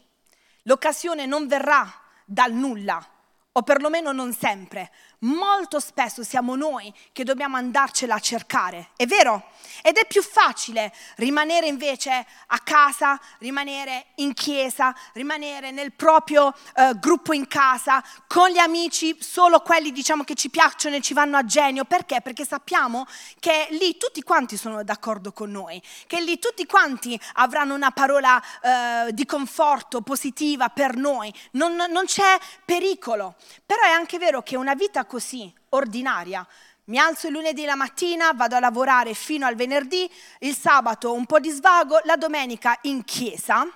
L'occasione 0.63 1.25
non 1.25 1.47
verrà 1.47 1.85
dal 2.25 2.53
nulla, 2.53 3.05
o 3.51 3.61
perlomeno 3.61 4.13
non 4.13 4.33
sempre. 4.33 4.89
Molto 5.23 5.81
spesso 5.81 6.23
siamo 6.23 6.55
noi 6.55 6.93
che 7.11 7.25
dobbiamo 7.25 7.57
andarcela 7.57 8.15
a 8.15 8.19
cercare, 8.19 8.91
è 8.95 9.05
vero? 9.05 9.49
Ed 9.81 9.97
è 9.97 10.07
più 10.07 10.23
facile 10.23 10.93
rimanere 11.17 11.67
invece 11.67 12.25
a 12.47 12.59
casa, 12.59 13.19
rimanere 13.39 14.07
in 14.15 14.33
chiesa, 14.33 14.95
rimanere 15.11 15.71
nel 15.71 15.91
proprio 15.91 16.53
eh, 16.73 16.93
gruppo 16.99 17.33
in 17.33 17.47
casa, 17.47 18.01
con 18.27 18.49
gli 18.49 18.59
amici, 18.59 19.17
solo 19.19 19.59
quelli 19.59 19.91
diciamo 19.91 20.23
che 20.23 20.35
ci 20.35 20.49
piacciono 20.49 20.95
e 20.95 21.01
ci 21.01 21.13
vanno 21.13 21.35
a 21.35 21.43
genio. 21.43 21.83
Perché? 21.83 22.21
Perché 22.21 22.45
sappiamo 22.45 23.05
che 23.41 23.67
lì 23.71 23.97
tutti 23.97 24.23
quanti 24.23 24.55
sono 24.55 24.85
d'accordo 24.85 25.33
con 25.33 25.51
noi, 25.51 25.81
che 26.07 26.21
lì 26.21 26.39
tutti 26.39 26.65
quanti 26.65 27.19
avranno 27.33 27.73
una 27.73 27.91
parola 27.91 28.41
eh, 28.61 29.11
di 29.11 29.25
conforto 29.25 29.99
positiva 29.99 30.69
per 30.69 30.95
noi, 30.95 31.33
non, 31.51 31.75
non 31.75 32.05
c'è 32.05 32.37
pericolo. 32.63 33.35
Però 33.65 33.81
è 33.81 33.89
anche 33.89 34.17
vero 34.17 34.41
che 34.41 34.55
una 34.55 34.75
vita 34.75 35.07
così, 35.09 35.51
ordinaria, 35.69 36.47
mi 36.85 36.97
alzo 36.97 37.27
il 37.27 37.33
lunedì 37.33 37.65
la 37.65 37.75
mattina, 37.75 38.31
vado 38.33 38.55
a 38.55 38.59
lavorare 38.59 39.13
fino 39.13 39.45
al 39.45 39.55
venerdì, 39.55 40.09
il 40.39 40.55
sabato 40.55 41.13
un 41.13 41.25
po' 41.25 41.39
di 41.39 41.49
svago, 41.49 41.99
la 42.03 42.15
domenica 42.15 42.77
in 42.83 43.03
chiesa. 43.03 43.67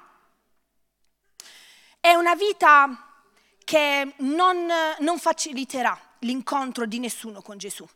È 1.99 2.13
una 2.13 2.35
vita 2.35 3.23
che 3.63 4.13
non, 4.17 4.67
non 4.99 5.19
faciliterà 5.19 5.99
l'incontro 6.19 6.85
di 6.85 6.99
nessuno 6.99 7.41
con 7.41 7.57
Gesù 7.57 7.87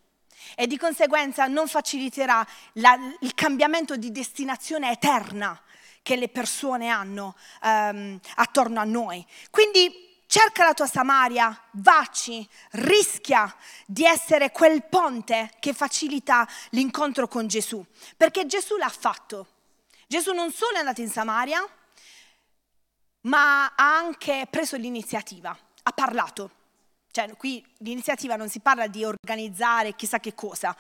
e 0.55 0.67
di 0.67 0.77
conseguenza 0.77 1.47
non 1.47 1.67
faciliterà 1.67 2.45
la, 2.73 2.97
il 3.21 3.33
cambiamento 3.33 3.95
di 3.97 4.11
destinazione 4.11 4.91
eterna 4.91 5.59
che 6.03 6.15
le 6.15 6.29
persone 6.29 6.89
hanno 6.89 7.35
um, 7.63 8.19
attorno 8.35 8.79
a 8.79 8.85
noi. 8.85 9.25
Quindi 9.49 10.06
cerca 10.27 10.65
la 10.65 10.73
tua 10.73 10.85
Samaria, 10.85 11.59
vacci, 11.71 12.47
rischia 12.71 13.53
di 13.85 14.05
essere 14.05 14.51
quel 14.51 14.83
ponte 14.83 15.51
che 15.59 15.73
facilita 15.73 16.47
l'incontro 16.71 17.27
con 17.27 17.47
Gesù, 17.47 17.83
perché 18.15 18.45
Gesù 18.45 18.75
l'ha 18.77 18.89
fatto. 18.89 19.47
Gesù 20.05 20.33
non 20.33 20.51
solo 20.51 20.75
è 20.75 20.79
andato 20.79 21.01
in 21.01 21.09
Samaria, 21.09 21.65
ma 23.21 23.65
ha 23.65 23.97
anche 23.97 24.47
preso 24.49 24.77
l'iniziativa, 24.77 25.57
ha 25.83 25.91
parlato. 25.91 26.51
Cioè, 27.11 27.35
qui 27.35 27.65
l'iniziativa 27.79 28.35
non 28.35 28.47
si 28.47 28.59
parla 28.59 28.87
di 28.87 29.03
organizzare 29.03 29.95
chissà 29.95 30.19
che 30.19 30.35
cosa, 30.35 30.75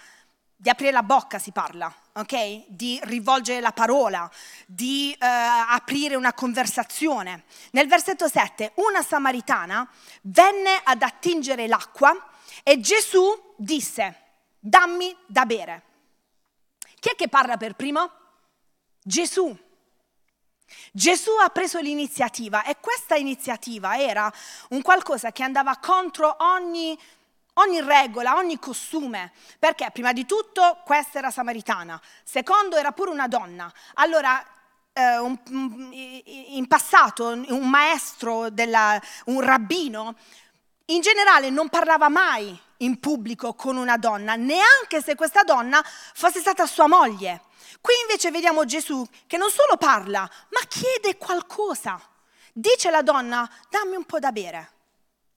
di 0.59 0.69
aprire 0.69 0.91
la 0.91 1.03
bocca 1.03 1.37
si 1.37 1.51
parla, 1.51 1.93
ok? 2.13 2.65
Di 2.67 2.99
rivolgere 3.03 3.61
la 3.61 3.71
parola, 3.71 4.29
di 4.65 5.15
uh, 5.15 5.23
aprire 5.23 6.15
una 6.15 6.33
conversazione. 6.33 7.43
Nel 7.71 7.87
versetto 7.87 8.27
7, 8.27 8.71
una 8.75 9.03
samaritana 9.03 9.87
venne 10.23 10.81
ad 10.83 11.03
attingere 11.03 11.67
l'acqua 11.67 12.11
e 12.63 12.79
Gesù 12.79 13.53
disse, 13.55 14.23
dammi 14.59 15.15
da 15.27 15.45
bere. 15.45 15.83
Chi 16.99 17.09
è 17.09 17.15
che 17.15 17.27
parla 17.27 17.55
per 17.55 17.75
primo? 17.75 18.11
Gesù. 19.03 19.55
Gesù 20.91 21.31
ha 21.39 21.49
preso 21.49 21.79
l'iniziativa 21.79 22.63
e 22.63 22.77
questa 22.81 23.15
iniziativa 23.15 23.97
era 23.97 24.31
un 24.69 24.81
qualcosa 24.81 25.31
che 25.31 25.43
andava 25.43 25.77
contro 25.77 26.35
ogni 26.39 26.97
ogni 27.57 27.81
regola, 27.81 28.35
ogni 28.35 28.59
costume, 28.59 29.31
perché 29.59 29.89
prima 29.91 30.13
di 30.13 30.25
tutto 30.25 30.81
questa 30.83 31.19
era 31.19 31.31
samaritana, 31.31 31.99
secondo 32.23 32.75
era 32.77 32.91
pure 32.91 33.11
una 33.11 33.27
donna. 33.27 33.71
Allora, 33.95 34.43
eh, 34.93 35.17
un, 35.17 35.37
in 35.91 36.65
passato 36.67 37.27
un 37.27 37.69
maestro, 37.69 38.49
della, 38.49 38.99
un 39.25 39.41
rabbino, 39.41 40.15
in 40.85 41.01
generale 41.01 41.49
non 41.49 41.69
parlava 41.69 42.09
mai 42.09 42.57
in 42.77 42.99
pubblico 42.99 43.53
con 43.53 43.75
una 43.75 43.97
donna, 43.97 44.35
neanche 44.35 45.01
se 45.01 45.15
questa 45.15 45.43
donna 45.43 45.83
fosse 45.83 46.39
stata 46.39 46.65
sua 46.65 46.87
moglie. 46.87 47.41
Qui 47.81 47.93
invece 48.01 48.31
vediamo 48.31 48.65
Gesù 48.65 49.05
che 49.27 49.37
non 49.37 49.49
solo 49.49 49.77
parla, 49.77 50.21
ma 50.21 50.59
chiede 50.67 51.17
qualcosa. 51.17 51.99
Dice 52.53 52.89
la 52.89 53.01
donna, 53.01 53.49
dammi 53.69 53.95
un 53.95 54.05
po' 54.05 54.19
da 54.19 54.31
bere. 54.31 54.71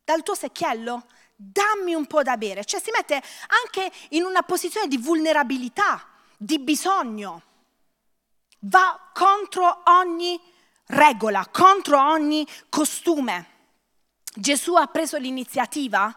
Dal 0.04 0.22
tuo 0.22 0.34
secchiello 0.34 1.04
dammi 1.42 1.94
un 1.94 2.06
po' 2.06 2.22
da 2.22 2.36
bere. 2.36 2.64
Cioè 2.64 2.80
si 2.80 2.90
mette 2.90 3.14
anche 3.64 3.90
in 4.10 4.24
una 4.24 4.42
posizione 4.42 4.88
di 4.88 4.98
vulnerabilità, 4.98 6.06
di 6.36 6.58
bisogno. 6.58 7.42
Va 8.60 9.10
contro 9.14 9.82
ogni 9.86 10.38
regola, 10.86 11.46
contro 11.50 11.98
ogni 11.98 12.46
costume. 12.68 13.48
Gesù 14.34 14.74
ha 14.74 14.86
preso 14.86 15.16
l'iniziativa 15.16 16.14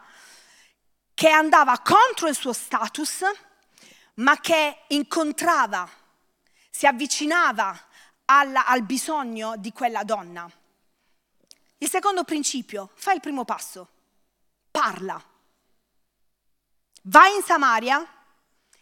che 1.14 1.30
andava 1.30 1.80
contro 1.80 2.28
il 2.28 2.36
suo 2.36 2.54
status, 2.54 3.22
ma 4.16 4.40
che 4.40 4.84
incontrava, 4.88 5.90
si 6.70 6.86
avvicinava 6.86 7.80
alla, 8.26 8.66
al 8.66 8.84
bisogno 8.84 9.56
di 9.58 9.72
quella 9.72 10.04
donna. 10.04 10.50
Il 11.78 11.90
secondo 11.90 12.24
principio, 12.24 12.90
fai 12.94 13.16
il 13.16 13.22
primo 13.22 13.46
passo, 13.46 13.90
parla. 14.74 15.22
Vai 17.04 17.36
in 17.36 17.44
Samaria 17.44 18.04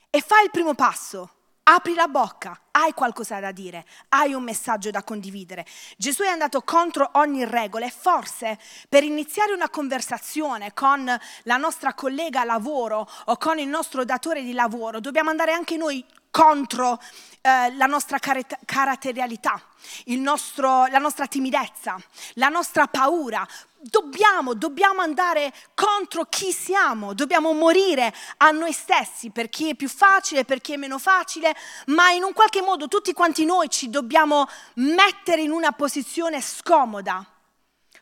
e 0.10 0.22
fai 0.22 0.46
il 0.46 0.50
primo 0.50 0.74
passo, 0.74 1.30
apri 1.64 1.94
la 1.96 2.08
bocca, 2.08 2.58
hai 2.72 2.94
qualcosa 2.94 3.42
da 3.42 3.52
dire, 3.52 3.86
hai 4.10 4.34
un 4.34 4.42
messaggio 4.42 4.90
da 4.90 5.04
condividere. 5.04 5.66
Gesù 5.98 6.24
è 6.24 6.30
andato 6.30 6.62
contro 6.62 7.10
ogni 7.16 7.44
regola 7.44 7.86
e 7.86 7.92
forse 7.92 8.58
per 8.88 9.04
iniziare 9.04 9.52
una 9.52 9.70
conversazione 9.70 10.74
con 10.74 11.06
la 11.44 11.58
nostra 11.58 11.94
collega 11.94 12.40
a 12.40 12.46
lavoro 12.46 13.06
o 13.26 13.36
con 13.36 13.60
il 13.60 13.68
nostro 13.68 14.06
datore 14.06 14.44
di 14.44 14.54
lavoro, 14.54 15.02
dobbiamo 15.02 15.30
andare 15.30 15.52
anche 15.52 15.76
noi 15.76 16.06
contro 16.32 17.00
eh, 17.42 17.76
la 17.76 17.86
nostra 17.86 18.18
car- 18.18 18.60
caratterialità, 18.66 19.62
nostro, 20.06 20.88
la 20.88 20.98
nostra 20.98 21.28
timidezza, 21.28 22.02
la 22.36 22.48
nostra 22.48 22.88
paura. 22.88 23.46
Dobbiamo, 23.84 24.54
dobbiamo 24.54 25.02
andare 25.02 25.52
contro 25.74 26.26
chi 26.26 26.52
siamo, 26.52 27.14
dobbiamo 27.14 27.52
morire 27.54 28.14
a 28.38 28.52
noi 28.52 28.72
stessi 28.74 29.32
per 29.32 29.50
chi 29.50 29.70
è 29.70 29.76
più 29.76 29.90
facile, 29.90 30.46
per 30.46 30.62
chi 30.62 30.74
è 30.74 30.78
meno 30.78 31.00
facile, 31.00 31.56
ma 31.88 32.12
in 32.12 32.24
un 32.24 32.34
qualche 32.34 32.62
modo 32.62 32.88
tutti 32.88 33.12
quanti 33.12 33.44
noi 33.44 33.70
ci 33.70 33.90
dobbiamo 33.90 34.48
mettere 34.76 35.42
in 35.42 35.50
una 35.50 35.72
posizione 35.72 36.42
scomoda, 36.42 37.26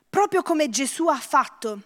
proprio 0.09 0.41
come 0.43 0.69
Gesù 0.69 1.07
ha 1.07 1.17
fatto 1.17 1.81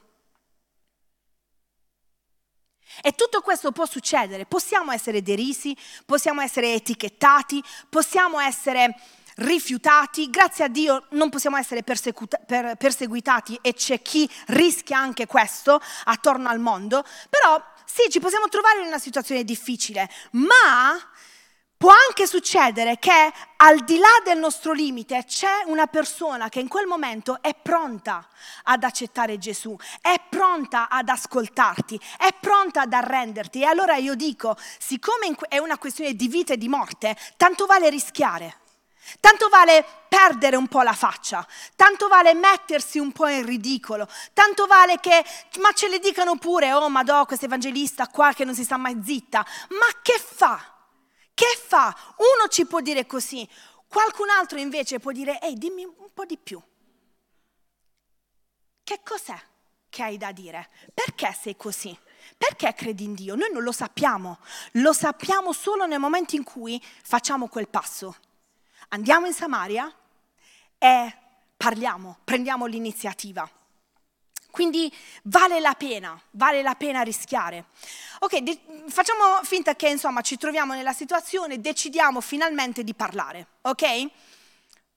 e 3.01 3.13
tutto 3.13 3.41
questo 3.41 3.71
può 3.71 3.85
succedere, 3.85 4.45
possiamo 4.45 4.91
essere 4.91 5.21
derisi, 5.21 5.75
possiamo 6.05 6.41
essere 6.41 6.73
etichettati, 6.73 7.63
possiamo 7.89 8.39
essere 8.39 8.95
rifiutati, 9.37 10.29
grazie 10.29 10.65
a 10.65 10.67
Dio 10.67 11.07
non 11.11 11.29
possiamo 11.29 11.57
essere 11.57 11.83
persecuta- 11.83 12.39
per- 12.45 12.75
perseguitati 12.75 13.57
e 13.61 13.73
c'è 13.73 14.01
chi 14.01 14.29
rischia 14.47 14.99
anche 14.99 15.25
questo 15.25 15.81
attorno 16.05 16.49
al 16.49 16.59
mondo, 16.59 17.03
però 17.29 17.61
sì, 17.85 18.09
ci 18.09 18.19
possiamo 18.19 18.47
trovare 18.47 18.81
in 18.81 18.87
una 18.87 18.99
situazione 18.99 19.43
difficile, 19.43 20.09
ma 20.31 20.97
Può 21.83 21.91
anche 22.07 22.27
succedere 22.27 22.97
che 22.97 23.33
al 23.57 23.79
di 23.83 23.97
là 23.97 24.21
del 24.23 24.37
nostro 24.37 24.71
limite 24.71 25.25
c'è 25.27 25.63
una 25.65 25.85
persona 25.87 26.47
che 26.47 26.61
in 26.61 26.69
quel 26.69 26.87
momento 26.87 27.39
è 27.41 27.53
pronta 27.61 28.25
ad 28.63 28.85
accettare 28.85 29.37
Gesù, 29.37 29.75
è 29.99 30.15
pronta 30.29 30.87
ad 30.87 31.09
ascoltarti, 31.09 31.99
è 32.17 32.29
pronta 32.39 32.83
ad 32.83 32.93
arrenderti. 32.93 33.63
E 33.63 33.65
allora 33.65 33.97
io 33.97 34.15
dico, 34.15 34.55
siccome 34.79 35.35
è 35.49 35.57
una 35.57 35.77
questione 35.77 36.13
di 36.13 36.29
vita 36.29 36.53
e 36.53 36.57
di 36.57 36.69
morte, 36.69 37.17
tanto 37.35 37.65
vale 37.65 37.89
rischiare. 37.89 38.59
Tanto 39.19 39.49
vale 39.49 39.85
perdere 40.07 40.55
un 40.55 40.69
po' 40.69 40.83
la 40.83 40.93
faccia, 40.93 41.45
tanto 41.75 42.07
vale 42.07 42.33
mettersi 42.33 42.97
un 42.97 43.11
po' 43.11 43.27
in 43.27 43.45
ridicolo, 43.45 44.07
tanto 44.31 44.67
vale 44.67 45.01
che, 45.01 45.21
ma 45.59 45.73
ce 45.73 45.89
le 45.89 45.99
dicano 45.99 46.37
pure, 46.37 46.71
oh 46.71 46.87
madò, 46.87 47.25
questo 47.25 47.43
evangelista 47.43 48.07
qua 48.07 48.31
che 48.31 48.45
non 48.45 48.55
si 48.55 48.63
sta 48.63 48.77
mai 48.77 49.01
zitta, 49.03 49.45
ma 49.71 49.99
che 50.01 50.17
fa? 50.17 50.72
Che 51.33 51.57
fa? 51.65 51.95
Uno 52.17 52.47
ci 52.47 52.65
può 52.65 52.79
dire 52.81 53.05
così, 53.05 53.47
qualcun 53.87 54.29
altro 54.29 54.59
invece 54.59 54.99
può 54.99 55.11
dire, 55.11 55.39
ehi, 55.41 55.55
dimmi 55.55 55.83
un 55.83 56.09
po' 56.13 56.25
di 56.25 56.37
più. 56.37 56.61
Che 58.83 58.99
cos'è 59.03 59.39
che 59.89 60.03
hai 60.03 60.17
da 60.17 60.31
dire? 60.31 60.69
Perché 60.93 61.31
sei 61.39 61.55
così? 61.55 61.97
Perché 62.37 62.73
credi 62.73 63.03
in 63.03 63.13
Dio? 63.13 63.35
Noi 63.35 63.51
non 63.51 63.63
lo 63.63 63.71
sappiamo, 63.71 64.39
lo 64.73 64.93
sappiamo 64.93 65.53
solo 65.53 65.85
nel 65.85 65.99
momento 65.99 66.35
in 66.35 66.43
cui 66.43 66.81
facciamo 67.03 67.47
quel 67.47 67.67
passo. 67.67 68.15
Andiamo 68.89 69.27
in 69.27 69.33
Samaria 69.33 69.91
e 70.77 71.17
parliamo, 71.55 72.19
prendiamo 72.23 72.65
l'iniziativa. 72.65 73.49
Quindi 74.53 74.95
vale 75.23 75.59
la 75.59 75.73
pena, 75.73 76.15
vale 76.29 76.61
la 76.61 76.75
pena 76.75 77.01
rischiare. 77.01 77.65
Ok, 78.19 78.37
de- 78.41 78.59
facciamo 78.87 79.41
finta 79.41 79.75
che 79.75 79.89
insomma 79.89 80.21
ci 80.21 80.37
troviamo 80.37 80.75
nella 80.75 80.93
situazione, 80.93 81.59
decidiamo 81.59 82.21
finalmente 82.21 82.83
di 82.83 82.93
parlare, 82.93 83.47
ok? 83.61 84.09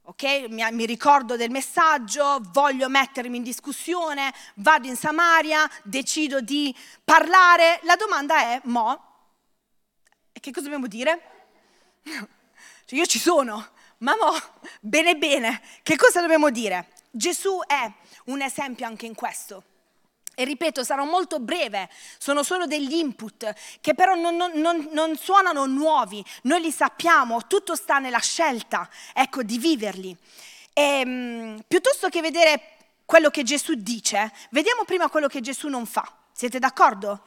Ok, 0.02 0.48
mi, 0.50 0.62
mi, 0.72 0.84
ricordo 0.84 1.36
del 1.36 1.48
messaggio, 1.50 2.38
voglio 2.52 2.90
mettermi 2.90 3.38
in 3.38 3.42
discussione, 3.42 4.30
vado 4.56 4.88
in 4.88 4.96
Samaria, 4.96 5.66
decido 5.84 6.42
di 6.42 6.76
parlare. 7.02 7.80
La 7.84 7.96
domanda 7.96 8.36
è, 8.36 8.60
mo, 8.64 9.00
che 10.32 10.50
cosa 10.50 10.64
dobbiamo 10.64 10.86
dire? 10.86 11.20
Cioè, 12.84 12.98
io 12.98 13.06
ci 13.06 13.18
sono, 13.18 13.70
ma 13.98 14.14
mo, 14.20 14.32
bene 14.80 15.16
bene, 15.16 15.60
che 15.82 15.96
cosa 15.96 16.20
dobbiamo 16.20 16.50
dire? 16.50 16.92
Gesù 17.16 17.60
è 17.66 17.90
un 18.26 18.42
esempio 18.42 18.86
anche 18.86 19.06
in 19.06 19.14
questo. 19.14 19.62
E 20.34 20.44
ripeto, 20.44 20.84
sarò 20.84 21.04
molto 21.06 21.40
breve, 21.40 21.88
sono 22.18 22.42
solo 22.42 22.66
degli 22.66 22.92
input 22.92 23.54
che 23.80 23.94
però 23.94 24.14
non, 24.14 24.36
non, 24.36 24.88
non, 24.92 25.16
suonano 25.16 25.64
nuovi, 25.64 26.22
noi 26.42 26.60
li 26.60 26.70
sappiamo, 26.70 27.46
tutto 27.46 27.74
sta 27.74 27.98
nella 27.98 28.18
scelta, 28.18 28.86
ecco, 29.14 29.42
di 29.42 29.56
viverli. 29.56 30.14
E, 30.74 31.02
um, 31.06 31.64
piuttosto 31.66 32.10
che 32.10 32.20
vedere 32.20 32.76
quello 33.06 33.30
che 33.30 33.44
Gesù 33.44 33.76
dice, 33.76 34.30
vediamo 34.50 34.84
prima 34.84 35.08
quello 35.08 35.26
che 35.26 35.40
Gesù 35.40 35.68
non 35.68 35.86
fa. 35.86 36.06
Siete 36.32 36.58
d'accordo? 36.58 37.22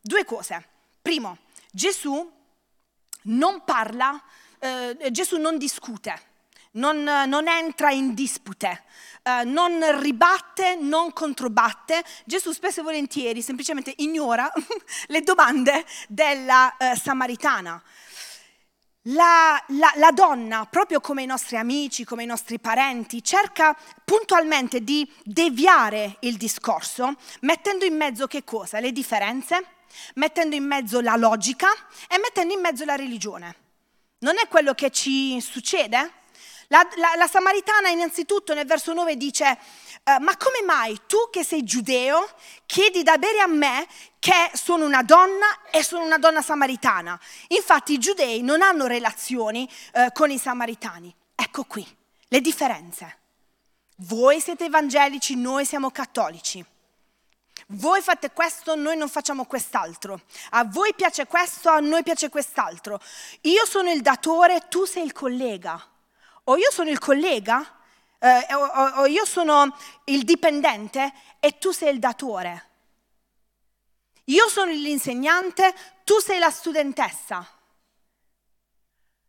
Due 0.00 0.24
cose. 0.24 0.66
Primo, 1.02 1.36
Gesù 1.70 2.32
non 3.24 3.62
parla, 3.62 4.18
eh, 4.58 4.96
Gesù 5.10 5.36
non 5.36 5.58
discute 5.58 6.32
non, 6.74 7.02
non 7.02 7.48
entra 7.48 7.90
in 7.90 8.14
dispute, 8.14 8.84
eh, 9.26 9.44
non 9.44 10.00
ribatte, 10.00 10.76
non 10.78 11.14
controbatte. 11.14 12.04
Gesù 12.26 12.52
spesso 12.52 12.80
e 12.80 12.82
volentieri 12.82 13.40
semplicemente 13.40 13.94
ignora 13.98 14.52
le 15.08 15.20
domande 15.22 15.86
della 16.08 16.76
eh, 16.76 16.94
Samaritana. 16.94 17.82
La, 19.08 19.62
la, 19.68 19.92
la, 19.96 20.10
donna, 20.12 20.66
proprio 20.66 21.00
come 21.00 21.22
i 21.22 21.26
nostri 21.26 21.56
amici, 21.56 22.04
come 22.04 22.22
i 22.22 22.26
nostri 22.26 22.58
parenti, 22.58 23.22
cerca 23.22 23.76
puntualmente 24.04 24.82
di 24.82 25.10
deviare 25.22 26.16
il 26.20 26.36
discorso, 26.36 27.14
mettendo 27.40 27.84
in 27.84 27.96
mezzo 27.96 28.26
che 28.26 28.44
cosa? 28.44 28.78
Le 28.80 28.92
differenze, 28.92 29.62
mettendo 30.14 30.54
in 30.54 30.64
mezzo 30.64 31.00
la 31.00 31.16
logica 31.16 31.68
e 32.08 32.18
mettendo 32.18 32.52
in 32.52 32.60
mezzo 32.60 32.84
la 32.84 32.96
religione. 32.96 33.56
Non 34.18 34.38
è 34.38 34.48
quello 34.48 34.72
che 34.74 34.90
ci 34.90 35.38
succede? 35.40 36.22
La, 36.68 36.86
la, 36.96 37.14
la 37.16 37.26
Samaritana 37.26 37.88
innanzitutto 37.88 38.54
nel 38.54 38.66
verso 38.66 38.92
9 38.92 39.16
dice, 39.16 39.58
eh, 40.04 40.18
ma 40.20 40.36
come 40.36 40.62
mai 40.64 41.00
tu 41.06 41.28
che 41.30 41.44
sei 41.44 41.62
giudeo 41.64 42.28
chiedi 42.66 43.02
da 43.02 43.18
bere 43.18 43.40
a 43.40 43.46
me 43.46 43.86
che 44.18 44.50
sono 44.54 44.84
una 44.84 45.02
donna 45.02 45.46
e 45.70 45.82
sono 45.82 46.04
una 46.04 46.18
donna 46.18 46.42
samaritana? 46.42 47.18
Infatti 47.48 47.92
i 47.92 47.98
giudei 47.98 48.42
non 48.42 48.62
hanno 48.62 48.86
relazioni 48.86 49.68
eh, 49.92 50.10
con 50.12 50.30
i 50.30 50.38
samaritani. 50.38 51.14
Ecco 51.34 51.64
qui 51.64 51.86
le 52.28 52.40
differenze. 52.40 53.18
Voi 53.98 54.40
siete 54.40 54.64
evangelici, 54.64 55.36
noi 55.36 55.64
siamo 55.64 55.90
cattolici. 55.90 56.64
Voi 57.68 58.02
fate 58.02 58.30
questo, 58.32 58.74
noi 58.74 58.96
non 58.96 59.08
facciamo 59.08 59.44
quest'altro. 59.46 60.20
A 60.50 60.64
voi 60.64 60.94
piace 60.94 61.26
questo, 61.26 61.70
a 61.70 61.78
noi 61.78 62.02
piace 62.02 62.28
quest'altro. 62.28 63.00
Io 63.42 63.64
sono 63.64 63.90
il 63.90 64.02
datore, 64.02 64.66
tu 64.68 64.84
sei 64.84 65.04
il 65.04 65.12
collega 65.12 65.92
o 66.44 66.56
io 66.56 66.70
sono 66.70 66.90
il 66.90 66.98
collega, 66.98 67.64
eh, 68.18 68.54
o, 68.54 69.00
o 69.00 69.06
io 69.06 69.24
sono 69.24 69.76
il 70.04 70.24
dipendente 70.24 71.12
e 71.40 71.58
tu 71.58 71.70
sei 71.72 71.92
il 71.92 71.98
datore. 71.98 72.70
Io 74.24 74.48
sono 74.48 74.70
l'insegnante, 74.70 75.74
tu 76.04 76.18
sei 76.18 76.38
la 76.38 76.50
studentessa. 76.50 77.46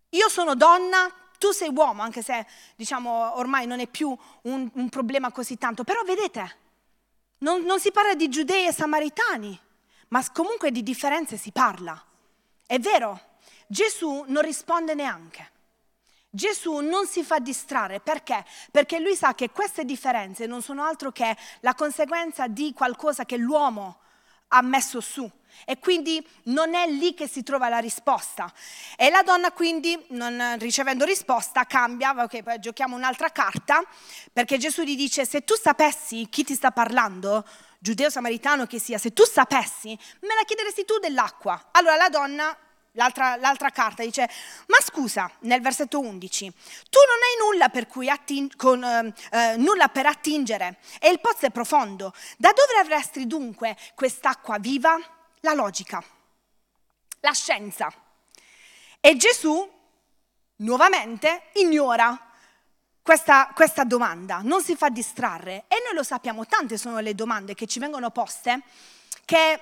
Io 0.10 0.30
sono 0.30 0.56
donna, 0.56 1.12
tu 1.38 1.52
sei 1.52 1.70
uomo, 1.70 2.02
anche 2.02 2.22
se 2.22 2.46
diciamo 2.76 3.38
ormai 3.38 3.68
non 3.68 3.82
è 3.82 3.88
più 3.88 4.18
un, 4.44 4.70
un 4.74 4.90
problema 4.90 5.32
così 5.32 5.58
tanto. 5.58 5.84
Però 5.84 6.02
vedete, 6.04 6.58
non, 7.40 7.64
non 7.64 7.80
si 7.80 7.92
parla 7.92 8.14
di 8.14 8.30
giudei 8.30 8.68
e 8.68 8.72
samaritani, 8.72 9.60
ma 10.10 10.24
comunque 10.32 10.72
di 10.72 10.84
differenze 10.84 11.36
si 11.36 11.52
parla. 11.52 12.02
È 12.66 12.80
vero, 12.80 13.20
Gesù 13.68 14.24
non 14.28 14.42
risponde 14.42 14.94
neanche. 14.94 15.52
Gesù 16.36 16.80
non 16.80 17.08
si 17.08 17.24
fa 17.24 17.40
distrarre 17.40 18.02
perché? 18.02 18.44
Perché 18.70 19.00
lui 19.00 19.16
sa 19.16 19.34
che 19.34 19.52
queste 19.52 19.86
differenze 19.86 20.46
non 20.46 20.62
sono 20.62 20.84
altro 20.84 21.14
che 21.14 21.36
la 21.62 21.74
conseguenza 21.74 22.48
di 22.48 22.74
qualcosa 22.74 23.24
che 23.24 23.38
l'uomo 23.38 24.02
ha 24.50 24.62
messo 24.62 25.00
su. 25.00 25.30
E 25.64 25.80
quindi 25.80 26.26
non 26.46 26.76
è 26.76 26.88
lì 26.88 27.14
che 27.14 27.30
si 27.30 27.42
trova 27.42 27.70
la 27.70 27.78
risposta. 27.78 28.52
E 28.98 29.10
la 29.10 29.24
donna 29.24 29.54
quindi, 29.54 29.98
non 30.10 30.58
ricevendo 30.60 31.06
risposta, 31.06 31.64
cambia, 31.64 32.12
ok, 32.12 32.44
poi 32.44 32.60
giochiamo 32.60 32.98
un'altra 32.98 33.30
carta, 33.30 33.82
perché 34.34 34.58
Gesù 34.58 34.84
gli 34.84 34.98
dice, 34.98 35.26
se 35.26 35.46
tu 35.46 35.56
sapessi 35.56 36.28
chi 36.30 36.44
ti 36.44 36.54
sta 36.54 36.72
parlando, 36.72 37.48
giudeo 37.80 38.10
samaritano 38.10 38.66
che 38.66 38.80
sia, 38.80 38.98
se 38.98 39.14
tu 39.14 39.24
sapessi, 39.24 39.98
me 40.20 40.36
la 40.36 40.44
chiederesti 40.46 40.84
tu 40.84 40.98
dell'acqua. 41.00 41.70
Allora 41.72 41.96
la 41.96 42.10
donna 42.10 42.58
L'altra, 42.96 43.36
l'altra, 43.36 43.70
carta 43.72 44.04
dice, 44.04 44.30
ma 44.68 44.78
scusa, 44.82 45.30
nel 45.40 45.62
versetto 45.62 46.00
11, 46.00 46.52
tu 46.90 47.00
non 47.08 47.20
hai 47.22 47.52
nulla 47.52 47.70
per, 47.70 47.88
atting- 48.10 48.56
con, 48.56 48.84
eh, 48.84 49.14
eh, 49.32 49.58
nulla 49.58 49.90
per 49.90 50.06
attingere 50.06 50.78
e 51.00 51.10
il 51.10 51.20
pozzo 51.20 51.46
è 51.46 51.52
profondo. 51.52 52.14
Da 52.38 52.52
dove 52.54 52.80
avresti 52.80 53.28
dunque 53.28 53.76
quest'acqua 53.96 54.58
viva? 54.60 54.98
La 55.42 55.54
logica, 55.54 56.04
la 57.20 57.34
scienza. 57.34 57.94
E 59.02 59.18
Gesù, 59.18 59.70
nuovamente, 60.58 61.50
ignora 61.56 62.18
questa, 63.02 63.52
questa 63.54 63.84
domanda, 63.84 64.40
non 64.42 64.64
si 64.64 64.76
fa 64.76 64.90
distrarre. 64.90 65.66
E 65.68 65.82
noi 65.84 65.94
lo 65.94 66.04
sappiamo, 66.04 66.46
tante 66.46 66.78
sono 66.78 67.00
le 67.00 67.14
domande 67.14 67.54
che 67.54 67.68
ci 67.68 67.80
vengono 67.80 68.10
poste 68.10 68.64
che 69.26 69.60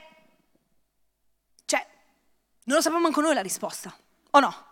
non 2.66 2.78
lo 2.78 2.82
sappiamo 2.82 3.04
manco 3.04 3.22
noi 3.22 3.34
la 3.34 3.42
risposta, 3.42 3.94
o 4.32 4.40
no? 4.40 4.72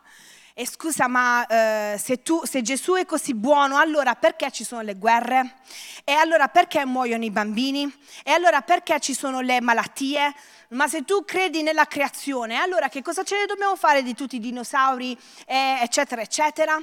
E 0.53 0.67
scusa, 0.67 1.07
ma 1.07 1.45
eh, 1.45 1.97
se, 1.97 2.21
tu, 2.21 2.45
se 2.45 2.61
Gesù 2.61 2.93
è 2.93 3.05
così 3.05 3.33
buono, 3.33 3.77
allora 3.77 4.15
perché 4.15 4.51
ci 4.51 4.65
sono 4.65 4.81
le 4.81 4.95
guerre? 4.95 5.59
E 6.03 6.11
allora 6.11 6.49
perché 6.49 6.85
muoiono 6.85 7.23
i 7.23 7.31
bambini? 7.31 7.91
E 8.23 8.31
allora 8.31 8.61
perché 8.61 8.99
ci 8.99 9.13
sono 9.13 9.39
le 9.39 9.61
malattie? 9.61 10.33
Ma 10.69 10.87
se 10.87 11.03
tu 11.03 11.23
credi 11.23 11.63
nella 11.63 11.85
creazione, 11.85 12.57
allora 12.57 12.89
che 12.89 13.01
cosa 13.01 13.23
ce 13.23 13.39
ne 13.39 13.45
dobbiamo 13.45 13.75
fare 13.77 14.03
di 14.03 14.13
tutti 14.13 14.35
i 14.35 14.39
dinosauri, 14.39 15.17
eh, 15.45 15.79
eccetera, 15.81 16.21
eccetera? 16.21 16.77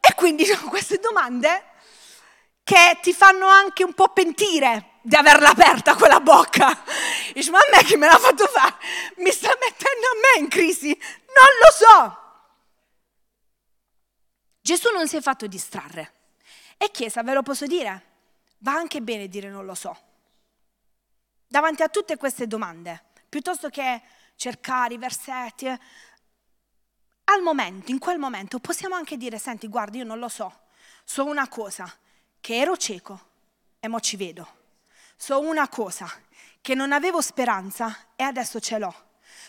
E 0.00 0.14
quindi 0.14 0.44
sono 0.46 0.68
queste 0.68 0.98
domande 0.98 1.64
che 2.62 2.98
ti 3.02 3.12
fanno 3.12 3.48
anche 3.48 3.82
un 3.82 3.94
po' 3.94 4.08
pentire 4.08 4.89
di 5.02 5.16
averla 5.16 5.50
aperta 5.50 5.94
quella 5.94 6.20
bocca. 6.20 6.82
Dice, 7.32 7.50
ma 7.50 7.58
a 7.58 7.68
me 7.70 7.84
chi 7.84 7.96
me 7.96 8.06
l'ha 8.06 8.18
fatto 8.18 8.46
fare? 8.46 8.76
Mi 9.16 9.30
sta 9.30 9.48
mettendo 9.48 10.06
a 10.06 10.14
me 10.14 10.42
in 10.42 10.48
crisi? 10.48 10.88
Non 10.88 11.46
lo 11.62 11.72
so. 11.72 12.18
Gesù 14.60 14.90
non 14.92 15.08
si 15.08 15.16
è 15.16 15.20
fatto 15.20 15.46
distrarre. 15.46 16.12
E 16.76 16.90
Chiesa, 16.90 17.22
ve 17.22 17.32
lo 17.32 17.42
posso 17.42 17.66
dire, 17.66 18.04
va 18.58 18.74
anche 18.74 19.00
bene 19.00 19.28
dire 19.28 19.48
non 19.48 19.64
lo 19.64 19.74
so. 19.74 19.96
Davanti 21.46 21.82
a 21.82 21.88
tutte 21.88 22.16
queste 22.16 22.46
domande, 22.46 23.02
piuttosto 23.28 23.68
che 23.68 24.02
cercare 24.36 24.94
i 24.94 24.98
versetti, 24.98 25.66
eh, 25.66 25.78
al 27.24 27.42
momento, 27.42 27.90
in 27.90 27.98
quel 27.98 28.18
momento, 28.18 28.58
possiamo 28.58 28.94
anche 28.94 29.16
dire, 29.16 29.38
senti, 29.38 29.68
guarda, 29.68 29.98
io 29.98 30.04
non 30.04 30.18
lo 30.18 30.28
so, 30.28 30.60
so 31.04 31.24
una 31.24 31.48
cosa, 31.48 31.92
che 32.40 32.56
ero 32.56 32.76
cieco 32.76 33.28
e 33.80 33.88
mo 33.88 34.00
ci 34.00 34.16
vedo. 34.16 34.58
So 35.22 35.38
una 35.38 35.68
cosa, 35.68 36.10
che 36.62 36.74
non 36.74 36.92
avevo 36.92 37.20
speranza 37.20 37.94
e 38.16 38.22
adesso 38.22 38.58
ce 38.58 38.78
l'ho. 38.78 38.94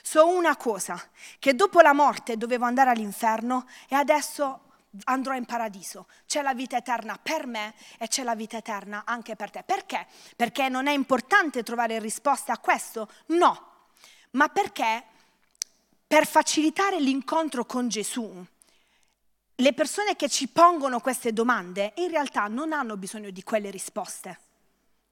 So 0.03 0.27
una 0.27 0.57
cosa, 0.57 1.01
che 1.39 1.55
dopo 1.55 1.79
la 1.79 1.93
morte 1.93 2.35
dovevo 2.35 2.65
andare 2.65 2.89
all'inferno 2.89 3.65
e 3.87 3.95
adesso 3.95 4.63
andrò 5.05 5.33
in 5.33 5.45
paradiso. 5.45 6.07
C'è 6.25 6.41
la 6.41 6.53
vita 6.53 6.75
eterna 6.75 7.17
per 7.17 7.47
me 7.47 7.73
e 7.97 8.09
c'è 8.09 8.23
la 8.23 8.35
vita 8.35 8.57
eterna 8.57 9.03
anche 9.05 9.37
per 9.37 9.49
te. 9.49 9.63
Perché? 9.63 10.07
Perché 10.35 10.67
non 10.67 10.87
è 10.87 10.91
importante 10.91 11.63
trovare 11.63 11.99
risposte 11.99 12.51
a 12.51 12.57
questo? 12.57 13.09
No, 13.27 13.85
ma 14.31 14.49
perché 14.49 15.05
per 16.05 16.27
facilitare 16.27 16.99
l'incontro 16.99 17.63
con 17.63 17.87
Gesù, 17.87 18.45
le 19.55 19.73
persone 19.73 20.17
che 20.17 20.27
ci 20.27 20.49
pongono 20.49 20.99
queste 20.99 21.31
domande 21.31 21.93
in 21.95 22.09
realtà 22.09 22.47
non 22.47 22.73
hanno 22.73 22.97
bisogno 22.97 23.29
di 23.29 23.41
quelle 23.41 23.69
risposte. 23.69 24.50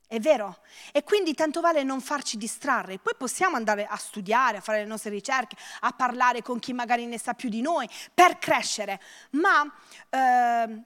È 0.10 0.20
vero? 0.20 0.58
E 0.92 1.04
quindi 1.04 1.36
tanto 1.36 1.62
vale 1.62 1.84
non 1.84 2.02
farci 2.02 2.36
distrarre. 2.36 2.98
Poi 2.98 3.14
possiamo 3.16 3.58
andare 3.58 3.86
a 3.86 3.96
studiare, 3.96 4.58
a 4.58 4.60
fare 4.60 4.80
le 4.80 4.88
nostre 4.88 5.12
ricerche, 5.12 5.56
a 5.82 5.92
parlare 5.92 6.42
con 6.42 6.58
chi 6.58 6.74
magari 6.74 7.06
ne 7.06 7.20
sa 7.20 7.36
più 7.36 7.48
di 7.48 7.62
noi 7.62 7.88
per 8.12 8.40
crescere. 8.40 9.00
Ma 9.34 9.72
eh, 10.10 10.82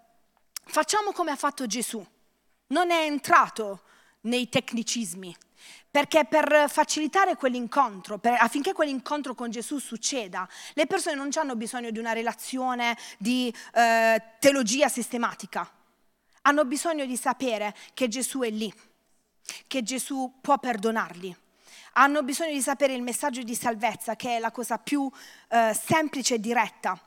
facciamo 0.66 1.14
come 1.14 1.32
ha 1.32 1.38
fatto 1.38 1.66
Gesù. 1.68 2.06
Non 2.68 2.92
è 2.92 3.06
entrato 3.06 3.84
nei 4.24 4.50
tecnicismi, 4.50 5.34
perché 5.90 6.26
per 6.26 6.66
facilitare 6.68 7.38
quell'incontro, 7.38 8.18
per, 8.18 8.36
affinché 8.38 8.74
quell'incontro 8.74 9.36
con 9.36 9.50
Gesù 9.50 9.78
succeda, 9.78 10.46
le 10.74 10.86
persone 10.86 11.16
non 11.16 11.30
hanno 11.36 11.56
bisogno 11.56 11.92
di 11.92 12.00
una 12.00 12.12
relazione 12.12 12.98
di 13.18 13.56
eh, 13.74 14.22
teologia 14.40 14.90
sistematica. 14.90 15.72
Hanno 16.42 16.66
bisogno 16.66 17.06
di 17.06 17.16
sapere 17.16 17.74
che 17.94 18.10
Gesù 18.10 18.42
è 18.42 18.50
lì 18.50 18.92
che 19.68 19.84
Gesù 19.84 20.40
può 20.42 20.58
perdonarli. 20.58 21.36
Hanno 21.94 22.24
bisogno 22.24 22.54
di 22.54 22.62
sapere 22.62 22.94
il 22.94 23.04
messaggio 23.04 23.44
di 23.44 23.56
salvezza, 23.56 24.16
che 24.16 24.38
è 24.38 24.40
la 24.40 24.52
cosa 24.52 24.78
più 24.78 25.10
eh, 25.50 25.78
semplice 25.80 26.36
e 26.36 26.40
diretta. 26.40 27.00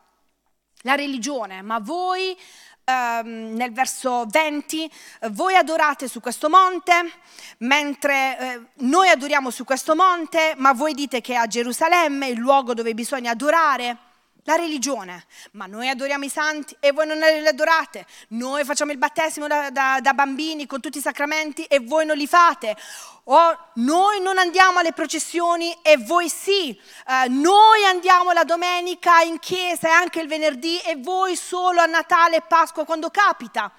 La 0.83 0.94
religione, 0.94 1.62
ma 1.62 1.81
voi 1.81 2.37
ehm, 2.85 3.55
nel 3.55 3.72
verso 3.72 4.27
20, 4.29 4.90
voi 5.31 5.57
adorate 5.57 6.07
su 6.07 6.20
questo 6.20 6.49
monte, 6.49 7.11
mentre 7.59 8.38
eh, 8.38 8.61
noi 8.85 9.09
adoriamo 9.09 9.51
su 9.51 9.64
questo 9.64 9.96
monte, 9.96 10.55
ma 10.57 10.72
voi 10.72 10.94
dite 10.94 11.20
che 11.20 11.35
a 11.35 11.46
Gerusalemme 11.46 12.29
il 12.29 12.38
luogo 12.38 12.75
dove 12.75 12.94
bisogna 12.94 13.33
adorare 13.33 13.99
la 14.47 14.55
religione, 14.55 15.27
ma 15.53 15.67
noi 15.67 15.89
adoriamo 15.89 16.25
i 16.25 16.29
santi 16.29 16.77
e 16.81 16.93
voi 16.93 17.07
non 17.07 17.19
li 17.19 17.47
adorate, 17.47 18.07
noi 18.29 18.65
facciamo 18.65 18.93
il 18.93 18.99
battesimo 18.99 19.49
da, 19.49 19.71
da, 19.71 19.99
da, 20.01 20.15
bambini 20.15 20.67
con 20.67 20.81
tutti 20.81 20.99
i 20.99 21.03
sacramenti 21.03 21.65
e 21.65 21.81
voi 21.81 22.07
non 22.07 22.17
li 22.17 22.29
fate, 22.29 22.77
o 23.25 23.71
noi 23.75 24.21
non 24.21 24.39
andiamo 24.39 24.79
alle 24.79 24.93
processioni 24.93 25.77
e 25.83 25.97
voi 25.97 26.29
sì, 26.29 26.71
eh, 26.71 27.29
noi 27.29 27.85
andiamo 27.85 28.31
la 28.31 28.45
domenica 28.45 29.21
in 29.23 29.41
chiesa 29.41 29.89
e 29.89 29.93
anche 29.93 30.21
il 30.21 30.29
venerdì 30.29 30.79
e 30.79 30.97
voi 30.97 31.35
solo 31.35 31.81
a 31.81 31.87
Natale 31.87 32.37
e 32.37 32.43
Pasqua 32.43 32.85
quando 32.85 33.11
capita. 33.11 33.71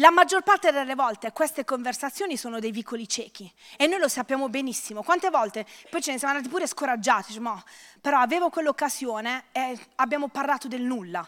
La 0.00 0.10
maggior 0.10 0.42
parte 0.42 0.72
delle 0.72 0.94
volte 0.94 1.32
queste 1.32 1.64
conversazioni 1.64 2.36
sono 2.36 2.58
dei 2.58 2.70
vicoli 2.70 3.08
ciechi 3.08 3.50
e 3.78 3.86
noi 3.86 3.98
lo 3.98 4.08
sappiamo 4.08 4.50
benissimo. 4.50 5.02
Quante 5.02 5.30
volte 5.30 5.66
poi 5.88 6.02
ce 6.02 6.12
ne 6.12 6.18
siamo 6.18 6.34
andati 6.34 6.52
pure 6.52 6.66
scoraggiati, 6.66 7.28
diciamo, 7.28 7.62
però 8.02 8.18
avevo 8.18 8.50
quell'occasione 8.50 9.44
e 9.52 9.78
abbiamo 9.94 10.28
parlato 10.28 10.68
del 10.68 10.82
nulla. 10.82 11.26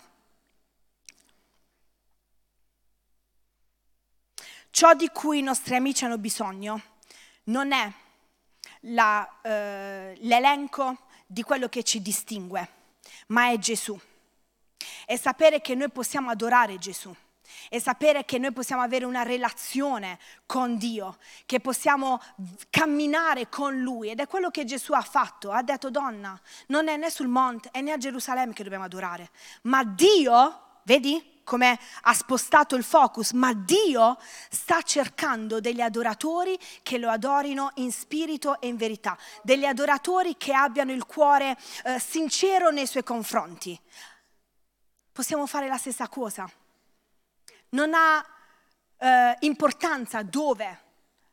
Ciò 4.71 4.93
di 4.93 5.09
cui 5.09 5.39
i 5.39 5.43
nostri 5.43 5.75
amici 5.75 6.05
hanno 6.05 6.19
bisogno 6.19 6.83
non 7.45 7.73
è 7.73 7.91
la, 8.81 9.41
eh, 9.41 10.15
l'elenco 10.21 11.07
di 11.27 11.43
quello 11.43 11.71
che 11.71 11.83
ci 11.83 12.03
distingue, 12.03 12.69
ma 13.29 13.51
è 13.51 13.57
Gesù. 13.57 13.99
È 15.07 15.17
sapere 15.17 15.63
che 15.63 15.75
noi 15.75 15.89
possiamo 15.89 16.29
adorare 16.29 16.77
Gesù 16.77 17.17
e 17.69 17.81
sapere 17.81 18.25
che 18.25 18.39
noi 18.39 18.53
possiamo 18.53 18.83
avere 18.83 19.05
una 19.05 19.23
relazione 19.23 20.19
con 20.47 20.77
Dio, 20.77 21.19
che 21.47 21.61
possiamo 21.61 22.21
camminare 22.71 23.49
con 23.49 23.79
Lui 23.79 24.11
ed 24.11 24.21
è 24.21 24.27
quello 24.27 24.51
che 24.51 24.65
Gesù 24.65 24.93
ha 24.93 25.03
fatto. 25.03 25.51
Ha 25.51 25.63
detto 25.63 25.91
donna, 25.91 26.39
non 26.69 26.89
è 26.89 26.97
né 26.97 27.11
sul 27.11 27.29
monte 27.29 27.71
né 27.81 27.93
a 27.93 27.97
Gerusalemme 27.97 28.53
che 28.53 28.63
dobbiamo 28.63 28.85
adorare, 28.85 29.31
ma 29.63 29.85
Dio, 29.85 30.61
vedi? 30.83 31.37
come 31.49 31.79
ha 32.03 32.13
spostato 32.13 32.77
il 32.77 32.85
focus, 32.85 33.33
ma 33.33 33.55
Dio 33.55 34.19
sta 34.51 34.83
cercando 34.83 35.61
degli 35.61 35.81
adoratori 35.81 36.59
che 36.83 36.99
lo 36.99 37.09
adorino 37.09 37.71
in 37.77 37.91
spirito 37.91 38.61
e 38.61 38.67
in 38.67 38.77
verità, 38.77 39.17
degli 39.43 39.65
adoratori 39.65 40.37
che 40.37 40.53
abbiano 40.53 40.93
il 40.93 41.07
cuore 41.07 41.57
eh, 41.85 41.99
sincero 41.99 42.69
nei 42.69 42.87
suoi 42.87 43.03
confronti. 43.03 43.81
Possiamo 45.11 45.47
fare 45.47 45.69
la 45.69 45.79
stessa 45.79 46.07
cosa 46.07 46.47
non 47.71 47.93
ha 47.95 48.25
eh, 48.99 49.37
importanza 49.41 50.23
dove 50.23 50.81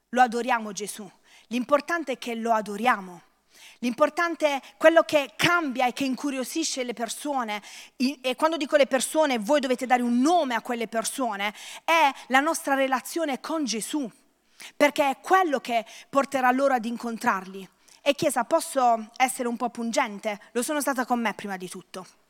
lo 0.09 0.21
adoriamo 0.21 0.71
Gesù, 0.71 1.09
l'importante 1.47 2.13
è 2.13 2.17
che 2.17 2.35
lo 2.35 2.53
adoriamo. 2.53 3.21
L'importante 3.79 4.47
è 4.47 4.61
quello 4.77 5.03
che 5.03 5.33
cambia 5.35 5.85
e 5.85 5.93
che 5.93 6.05
incuriosisce 6.05 6.83
le 6.83 6.93
persone, 6.93 7.61
e 7.95 8.35
quando 8.35 8.57
dico 8.57 8.75
le 8.77 8.87
persone, 8.87 9.37
voi 9.37 9.59
dovete 9.59 9.85
dare 9.85 10.01
un 10.01 10.19
nome 10.19 10.55
a 10.55 10.61
quelle 10.61 10.87
persone, 10.87 11.53
è 11.83 12.11
la 12.27 12.39
nostra 12.39 12.73
relazione 12.73 13.39
con 13.39 13.63
Gesù, 13.63 14.09
perché 14.75 15.09
è 15.09 15.19
quello 15.19 15.59
che 15.59 15.85
porterà 16.09 16.51
loro 16.51 16.73
ad 16.73 16.85
incontrarli. 16.85 17.67
E 18.01 18.13
Chiesa, 18.13 18.43
posso 18.43 19.09
essere 19.17 19.47
un 19.47 19.57
po' 19.57 19.69
pungente? 19.69 20.39
Lo 20.51 20.63
sono 20.63 20.81
stata 20.81 21.05
con 21.05 21.19
me 21.19 21.33
prima 21.33 21.57
di 21.57 21.69
tutto. 21.69 22.24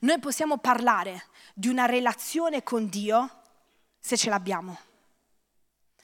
Noi 0.00 0.18
possiamo 0.18 0.58
parlare 0.58 1.26
di 1.54 1.68
una 1.68 1.86
relazione 1.86 2.62
con 2.62 2.88
Dio 2.88 3.42
se 3.98 4.16
ce 4.16 4.30
l'abbiamo, 4.30 4.78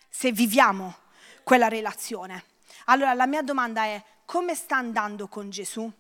se 0.08 0.32
viviamo 0.32 0.94
quella 1.42 1.68
relazione. 1.68 2.44
Allora 2.86 3.14
la 3.14 3.26
mia 3.26 3.42
domanda 3.42 3.84
è 3.84 4.02
come 4.24 4.54
sta 4.54 4.76
andando 4.76 5.28
con 5.28 5.50
Gesù? 5.50 5.90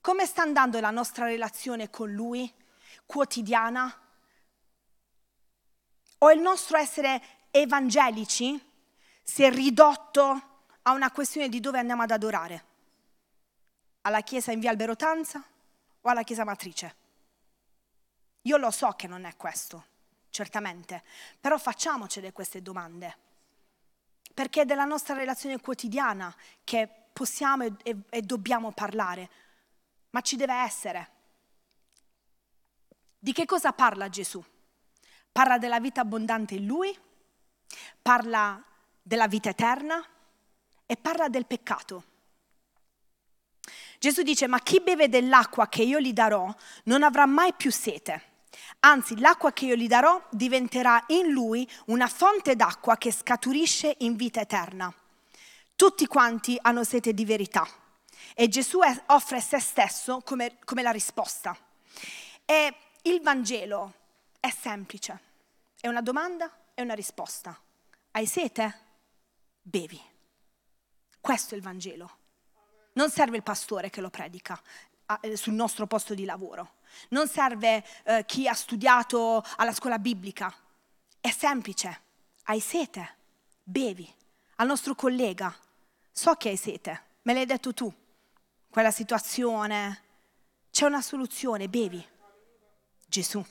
Come 0.00 0.26
sta 0.26 0.42
andando 0.42 0.80
la 0.80 0.90
nostra 0.90 1.26
relazione 1.26 1.90
con 1.90 2.12
Lui, 2.12 2.52
quotidiana? 3.06 4.00
O 6.18 6.30
il 6.30 6.40
nostro 6.40 6.76
essere 6.78 7.22
evangelici 7.50 8.60
si 9.22 9.42
è 9.42 9.50
ridotto 9.50 10.42
a 10.82 10.92
una 10.92 11.10
questione 11.10 11.48
di 11.48 11.60
dove 11.60 11.78
andiamo 11.78 12.02
ad 12.02 12.10
adorare? 12.10 12.64
Alla 14.02 14.20
chiesa 14.20 14.52
in 14.52 14.60
via 14.60 14.70
Alberotanza 14.70 15.42
o 16.06 16.10
alla 16.10 16.22
chiesa 16.22 16.44
matrice? 16.44 16.96
Io 18.42 18.56
lo 18.56 18.70
so 18.70 18.90
che 18.92 19.06
non 19.06 19.24
è 19.24 19.36
questo, 19.36 19.86
certamente, 20.28 21.02
però 21.40 21.58
facciamocele 21.58 22.32
queste 22.32 22.60
domande, 22.60 23.16
perché 24.34 24.62
è 24.62 24.64
della 24.66 24.84
nostra 24.84 25.14
relazione 25.14 25.60
quotidiana 25.60 26.34
che 26.62 26.88
possiamo 27.12 27.64
e, 27.64 27.72
e, 27.82 27.96
e 28.10 28.22
dobbiamo 28.22 28.72
parlare, 28.72 29.30
ma 30.10 30.20
ci 30.20 30.36
deve 30.36 30.54
essere. 30.54 31.10
Di 33.18 33.32
che 33.32 33.46
cosa 33.46 33.72
parla 33.72 34.10
Gesù? 34.10 34.44
Parla 35.32 35.56
della 35.56 35.80
vita 35.80 36.02
abbondante 36.02 36.54
in 36.54 36.66
Lui, 36.66 36.96
parla 38.02 38.62
della 39.00 39.26
vita 39.26 39.48
eterna 39.48 40.04
e 40.84 40.96
parla 40.96 41.28
del 41.28 41.46
peccato. 41.46 42.12
Gesù 44.04 44.20
dice, 44.20 44.46
ma 44.46 44.58
chi 44.58 44.82
beve 44.82 45.08
dell'acqua 45.08 45.66
che 45.66 45.82
io 45.82 45.98
gli 45.98 46.12
darò 46.12 46.54
non 46.84 47.02
avrà 47.02 47.24
mai 47.24 47.54
più 47.54 47.72
sete. 47.72 48.32
Anzi, 48.80 49.18
l'acqua 49.18 49.54
che 49.54 49.64
io 49.64 49.76
gli 49.76 49.86
darò 49.86 50.22
diventerà 50.30 51.02
in 51.06 51.30
lui 51.30 51.66
una 51.86 52.06
fonte 52.06 52.54
d'acqua 52.54 52.98
che 52.98 53.10
scaturisce 53.10 53.94
in 54.00 54.14
vita 54.14 54.42
eterna. 54.42 54.92
Tutti 55.74 56.06
quanti 56.06 56.58
hanno 56.60 56.84
sete 56.84 57.14
di 57.14 57.24
verità 57.24 57.66
e 58.34 58.46
Gesù 58.48 58.80
offre 59.06 59.40
se 59.40 59.58
stesso 59.58 60.20
come, 60.22 60.58
come 60.66 60.82
la 60.82 60.90
risposta. 60.90 61.56
E 62.44 62.74
il 63.04 63.22
Vangelo 63.22 63.94
è 64.38 64.50
semplice, 64.50 65.18
è 65.80 65.88
una 65.88 66.02
domanda 66.02 66.54
e 66.74 66.82
una 66.82 66.92
risposta. 66.92 67.58
Hai 68.10 68.26
sete? 68.26 68.80
Bevi. 69.62 69.98
Questo 71.22 71.54
è 71.54 71.56
il 71.56 71.62
Vangelo. 71.62 72.18
Non 72.94 73.10
serve 73.10 73.36
il 73.36 73.42
pastore 73.42 73.90
che 73.90 74.00
lo 74.00 74.10
predica 74.10 74.60
eh, 75.20 75.36
sul 75.36 75.52
nostro 75.52 75.86
posto 75.86 76.14
di 76.14 76.24
lavoro. 76.24 76.74
Non 77.10 77.28
serve 77.28 77.84
eh, 78.04 78.24
chi 78.26 78.48
ha 78.48 78.54
studiato 78.54 79.44
alla 79.56 79.72
scuola 79.72 79.98
biblica. 79.98 80.52
È 81.20 81.30
semplice. 81.30 82.00
Hai 82.44 82.60
sete? 82.60 83.16
Bevi. 83.62 84.12
Al 84.56 84.66
nostro 84.66 84.94
collega. 84.94 85.54
So 86.10 86.34
che 86.34 86.50
hai 86.50 86.56
sete. 86.56 87.02
Me 87.22 87.34
l'hai 87.34 87.46
detto 87.46 87.74
tu. 87.74 87.92
Quella 88.70 88.90
situazione. 88.90 90.02
C'è 90.70 90.86
una 90.86 91.02
soluzione. 91.02 91.68
Bevi. 91.68 92.04
Gesù. 93.06 93.44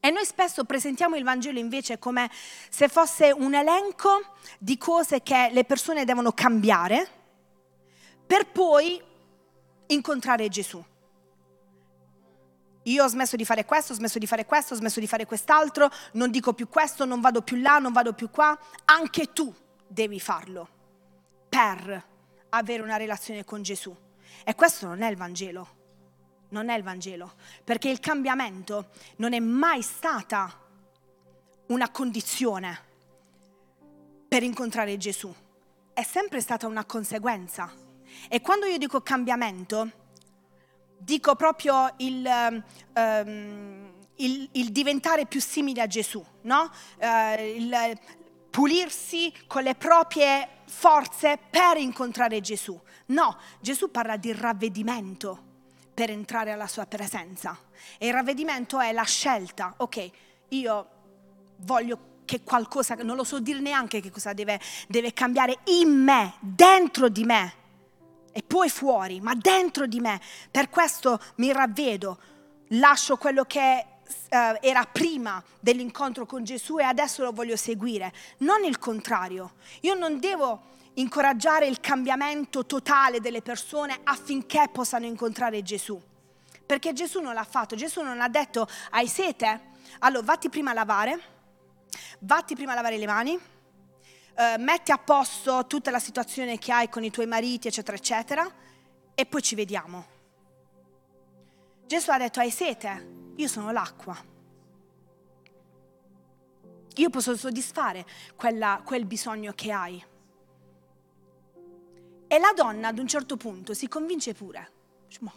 E 0.00 0.10
noi 0.10 0.24
spesso 0.24 0.64
presentiamo 0.64 1.16
il 1.16 1.24
Vangelo 1.24 1.58
invece 1.58 1.98
come 1.98 2.30
se 2.70 2.88
fosse 2.88 3.32
un 3.32 3.54
elenco 3.54 4.34
di 4.58 4.78
cose 4.78 5.22
che 5.22 5.48
le 5.50 5.64
persone 5.64 6.04
devono 6.04 6.32
cambiare 6.32 7.17
per 8.28 8.46
poi 8.52 9.02
incontrare 9.86 10.48
Gesù. 10.48 10.84
Io 12.82 13.04
ho 13.04 13.08
smesso 13.08 13.36
di 13.36 13.44
fare 13.44 13.64
questo, 13.64 13.92
ho 13.92 13.96
smesso 13.96 14.18
di 14.18 14.26
fare 14.26 14.44
questo, 14.44 14.74
ho 14.74 14.76
smesso 14.76 15.00
di 15.00 15.06
fare 15.06 15.26
quest'altro, 15.26 15.90
non 16.12 16.30
dico 16.30 16.52
più 16.52 16.68
questo, 16.68 17.04
non 17.06 17.20
vado 17.20 17.42
più 17.42 17.56
là, 17.56 17.78
non 17.78 17.92
vado 17.92 18.12
più 18.12 18.30
qua. 18.30 18.56
Anche 18.84 19.32
tu 19.32 19.52
devi 19.86 20.20
farlo 20.20 20.68
per 21.48 22.06
avere 22.50 22.82
una 22.82 22.96
relazione 22.96 23.44
con 23.44 23.62
Gesù. 23.62 23.94
E 24.44 24.54
questo 24.54 24.86
non 24.86 25.00
è 25.00 25.10
il 25.10 25.16
Vangelo. 25.16 25.76
Non 26.50 26.68
è 26.68 26.76
il 26.76 26.82
Vangelo, 26.82 27.34
perché 27.64 27.88
il 27.88 28.00
cambiamento 28.00 28.90
non 29.16 29.32
è 29.32 29.38
mai 29.38 29.82
stata 29.82 30.58
una 31.68 31.90
condizione 31.90 32.86
per 34.28 34.42
incontrare 34.42 34.96
Gesù, 34.96 35.34
è 35.92 36.02
sempre 36.02 36.40
stata 36.40 36.66
una 36.66 36.84
conseguenza. 36.84 37.87
E 38.28 38.40
quando 38.40 38.66
io 38.66 38.78
dico 38.78 39.00
cambiamento, 39.00 39.90
dico 40.98 41.36
proprio 41.36 41.92
il, 41.98 42.62
um, 42.94 43.92
il, 44.16 44.48
il 44.52 44.72
diventare 44.72 45.26
più 45.26 45.40
simile 45.40 45.82
a 45.82 45.86
Gesù, 45.86 46.24
no? 46.42 46.70
Uh, 46.98 47.40
il 47.40 47.98
pulirsi 48.50 49.32
con 49.46 49.62
le 49.62 49.74
proprie 49.74 50.48
forze 50.64 51.38
per 51.48 51.76
incontrare 51.76 52.40
Gesù. 52.40 52.78
No, 53.06 53.38
Gesù 53.60 53.90
parla 53.90 54.16
di 54.16 54.32
ravvedimento 54.32 55.46
per 55.94 56.10
entrare 56.10 56.52
alla 56.52 56.66
sua 56.66 56.86
presenza. 56.86 57.56
E 57.98 58.08
il 58.08 58.12
ravvedimento 58.12 58.80
è 58.80 58.92
la 58.92 59.04
scelta, 59.04 59.74
ok, 59.76 60.10
io 60.48 60.88
voglio 61.58 62.06
che 62.24 62.42
qualcosa, 62.42 62.94
non 62.96 63.16
lo 63.16 63.24
so 63.24 63.40
dire 63.40 63.60
neanche 63.60 64.00
che 64.00 64.10
cosa 64.10 64.32
deve, 64.32 64.60
deve 64.86 65.12
cambiare 65.12 65.60
in 65.64 65.90
me, 65.90 66.34
dentro 66.40 67.08
di 67.08 67.24
me 67.24 67.57
e 68.32 68.42
poi 68.42 68.68
fuori, 68.68 69.20
ma 69.20 69.34
dentro 69.34 69.86
di 69.86 70.00
me. 70.00 70.20
Per 70.50 70.68
questo 70.68 71.20
mi 71.36 71.52
ravvedo, 71.52 72.18
lascio 72.68 73.16
quello 73.16 73.44
che 73.44 73.86
uh, 74.30 74.36
era 74.60 74.84
prima 74.84 75.42
dell'incontro 75.60 76.26
con 76.26 76.44
Gesù 76.44 76.78
e 76.78 76.84
adesso 76.84 77.22
lo 77.22 77.32
voglio 77.32 77.56
seguire, 77.56 78.12
non 78.38 78.64
il 78.64 78.78
contrario. 78.78 79.54
Io 79.80 79.94
non 79.94 80.18
devo 80.18 80.76
incoraggiare 80.94 81.66
il 81.66 81.80
cambiamento 81.80 82.66
totale 82.66 83.20
delle 83.20 83.42
persone 83.42 83.98
affinché 84.04 84.68
possano 84.72 85.06
incontrare 85.06 85.62
Gesù. 85.62 86.00
Perché 86.66 86.92
Gesù 86.92 87.20
non 87.20 87.34
l'ha 87.34 87.44
fatto, 87.44 87.76
Gesù 87.76 88.02
non 88.02 88.20
ha 88.20 88.28
detto 88.28 88.68
hai 88.90 89.08
sete? 89.08 89.76
Allora 90.00 90.24
vatti 90.24 90.48
prima 90.50 90.72
a 90.72 90.74
lavare, 90.74 91.20
vatti 92.20 92.54
prima 92.54 92.72
a 92.72 92.74
lavare 92.74 92.98
le 92.98 93.06
mani, 93.06 93.38
eh, 94.38 94.56
metti 94.56 94.92
a 94.92 94.98
posto 94.98 95.66
tutta 95.66 95.90
la 95.90 95.98
situazione 95.98 96.58
che 96.58 96.70
hai 96.70 96.88
con 96.88 97.02
i 97.02 97.10
tuoi 97.10 97.26
mariti, 97.26 97.66
eccetera, 97.66 97.96
eccetera, 97.96 98.48
e 99.12 99.26
poi 99.26 99.42
ci 99.42 99.56
vediamo. 99.56 100.06
Gesù 101.84 102.10
ha 102.10 102.18
detto, 102.18 102.38
hai 102.38 102.52
sete? 102.52 103.32
Io 103.34 103.48
sono 103.48 103.72
l'acqua. 103.72 104.16
Io 106.94 107.10
posso 107.10 107.36
soddisfare 107.36 108.06
quella, 108.36 108.80
quel 108.84 109.06
bisogno 109.06 109.52
che 109.54 109.72
hai. 109.72 110.04
E 112.28 112.38
la 112.38 112.52
donna 112.54 112.88
ad 112.88 112.98
un 112.98 113.08
certo 113.08 113.36
punto 113.36 113.74
si 113.74 113.88
convince 113.88 114.34
pure. 114.34 114.72
Ma 115.20 115.32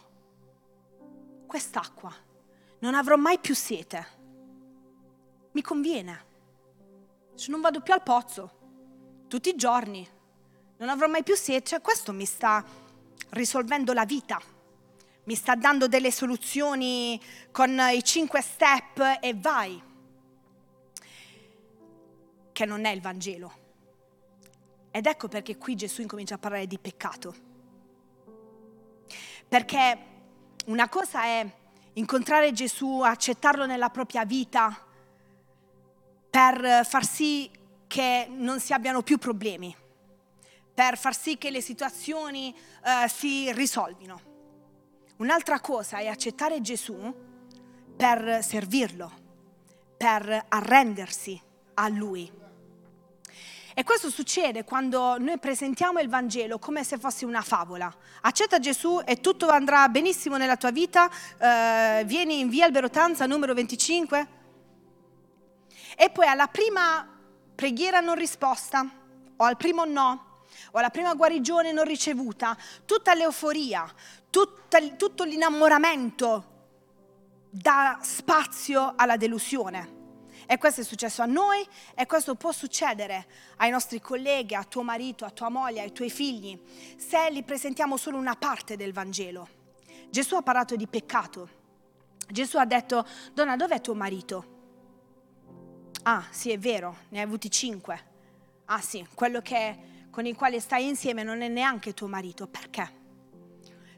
quest'acqua 1.47 2.13
non 2.79 2.93
avrò 2.93 3.15
mai 3.15 3.39
più 3.39 3.55
sete. 3.55 4.19
Mi 5.53 5.61
conviene. 5.63 6.25
Se 7.33 7.49
non 7.49 7.61
vado 7.61 7.81
più 7.81 7.93
al 7.93 8.03
pozzo, 8.03 8.61
tutti 9.32 9.48
i 9.48 9.56
giorni. 9.56 10.06
Non 10.76 10.89
avrò 10.89 11.08
mai 11.08 11.24
più 11.24 11.36
sete, 11.36 11.63
cioè 11.63 11.80
questo 11.80 12.12
mi 12.12 12.26
sta 12.26 12.65
risolvendo 13.30 13.94
la 13.94 14.04
vita, 14.04 14.38
mi 15.24 15.36
sta 15.36 15.56
dando 15.56 15.88
delle 15.88 16.12
soluzioni 16.12 17.17
con 17.50 17.80
i 17.94 18.04
cinque 18.04 18.41
step 18.41 19.20
e 19.22 19.34
vai, 19.34 19.82
che 22.52 22.65
non 22.65 22.84
è 22.84 22.89
il 22.89 23.00
Vangelo. 23.00 23.54
Ed 24.91 25.06
ecco 25.06 25.30
perché 25.30 25.56
qui 25.56 25.76
Gesù 25.76 26.02
incomincia 26.02 26.36
a 26.36 26.38
parlare 26.38 26.67
di 26.67 26.78
peccato. 26.78 27.34
Perché 29.48 30.00
una 30.65 30.89
cosa 30.89 31.24
è 31.24 31.50
incontrare 31.94 32.52
Gesù, 32.52 33.00
accettarlo 33.00 33.65
nella 33.65 33.89
propria 33.89 34.26
vita 34.26 34.86
per 36.30 36.86
far 36.86 37.06
sì 37.06 37.60
che 37.91 38.27
non 38.30 38.62
si 38.62 38.71
abbiano 38.71 39.01
più 39.01 39.17
problemi, 39.17 39.75
per 40.73 40.97
far 40.97 41.13
sì 41.13 41.38
che 41.38 41.49
le 41.49 41.60
situazioni 41.60 42.56
uh, 42.56 43.06
si 43.10 43.51
risolvino. 43.51 44.21
Un'altra 45.17 45.60
cosa 45.60 45.97
è 45.97 46.08
accettare 46.08 46.62
Gesù 46.62 47.13
per 47.97 48.39
servirlo, 48.43 49.12
per 49.97 50.45
arrendersi 50.47 51.38
a 51.73 51.89
Lui. 51.89 52.32
E 53.73 53.84
questo 53.84 54.10
succede 54.10 54.63
quando 54.63 55.17
noi 55.19 55.38
presentiamo 55.38 55.99
il 55.99 56.08
Vangelo 56.08 56.60
come 56.60 56.86
se 56.86 56.97
fosse 56.97 57.25
una 57.25 57.41
favola. 57.41 57.93
Accetta 58.21 58.58
Gesù 58.60 59.01
e 59.04 59.19
tutto 59.19 59.49
andrà 59.49 59.89
benissimo 59.89 60.38
nella 60.38 60.56
tua 60.56 60.71
vita, 60.71 61.08
uh, 61.08 62.06
vieni 62.06 62.39
in 62.39 62.47
via 62.47 62.63
Alberotanza 62.63 63.25
numero 63.25 63.54
25 63.54 64.27
e 65.97 66.10
poi 66.10 66.25
alla 66.25 66.47
prima 66.47 67.12
preghiera 67.62 68.00
non 68.00 68.15
risposta, 68.15 68.84
o 69.36 69.43
al 69.43 69.56
primo 69.56 69.86
no, 69.86 70.45
o 70.71 70.80
alla 70.80 70.89
prima 70.89 71.13
guarigione 71.13 71.71
non 71.71 71.84
ricevuta, 71.86 72.58
tutta 72.86 73.13
l'euforia, 73.13 73.88
tutta, 74.32 74.80
tutto 74.97 75.24
l'innamoramento 75.24 76.46
dà 77.52 78.00
spazio 78.02 78.94
alla 78.96 79.15
delusione. 79.15 80.00
E 80.48 80.58
questo 80.58 80.81
è 80.81 80.83
successo 80.83 81.21
a 81.21 81.27
noi 81.27 81.63
e 81.94 82.08
questo 82.08 82.33
può 82.33 82.52
succedere 82.52 83.27
ai 83.58 83.69
nostri 83.69 84.02
colleghi, 84.02 84.56
a 84.56 84.63
tuo 84.63 84.81
marito, 84.81 85.23
a 85.23 85.29
tua 85.29 85.50
moglie, 85.50 85.81
ai 85.81 85.92
tuoi 85.92 86.10
figli, 86.10 86.60
se 86.98 87.31
gli 87.31 87.44
presentiamo 87.44 87.96
solo 87.96 88.17
una 88.17 88.35
parte 88.35 88.75
del 88.75 88.92
Vangelo. 88.92 89.48
Gesù 90.10 90.33
ha 90.33 90.42
parlato 90.42 90.75
di 90.75 90.88
peccato. 90.88 91.48
Gesù 92.27 92.58
ha 92.58 92.65
detto, 92.65 93.06
donna, 93.33 93.56
dov'è 93.56 93.81
tuo 93.81 93.94
marito? 93.94 94.50
Ah, 96.04 96.25
sì, 96.29 96.52
è 96.52 96.58
vero, 96.58 96.97
ne 97.10 97.19
hai 97.19 97.23
avuti 97.23 97.49
cinque. 97.49 98.10
Ah, 98.65 98.81
sì, 98.81 99.06
quello 99.13 99.41
che, 99.41 100.08
con 100.10 100.25
il 100.25 100.35
quale 100.35 100.60
stai 100.60 100.87
insieme 100.87 101.23
non 101.23 101.41
è 101.41 101.47
neanche 101.47 101.93
tuo 101.93 102.08
marito. 102.08 102.47
Perché? 102.47 102.99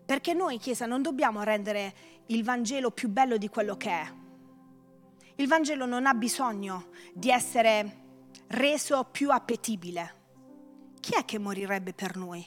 Perché 0.06 0.34
noi, 0.34 0.58
Chiesa, 0.58 0.86
non 0.86 1.02
dobbiamo 1.02 1.44
rendere 1.44 1.94
il 2.28 2.44
Vangelo 2.44 2.92
più 2.92 3.10
bello 3.10 3.38
di 3.38 3.50
quello 3.50 3.78
che 3.78 3.90
è 3.90 4.22
il 5.36 5.48
Vangelo 5.48 5.86
non 5.86 6.06
ha 6.06 6.14
bisogno 6.14 6.90
di 7.12 7.32
essere 7.32 8.02
reso 8.48 9.04
più 9.06 9.32
appetibile. 9.32 10.22
Chi 11.00 11.16
è 11.16 11.26
che 11.26 11.40
morirebbe 11.40 11.94
per 11.94 12.16
noi? 12.16 12.46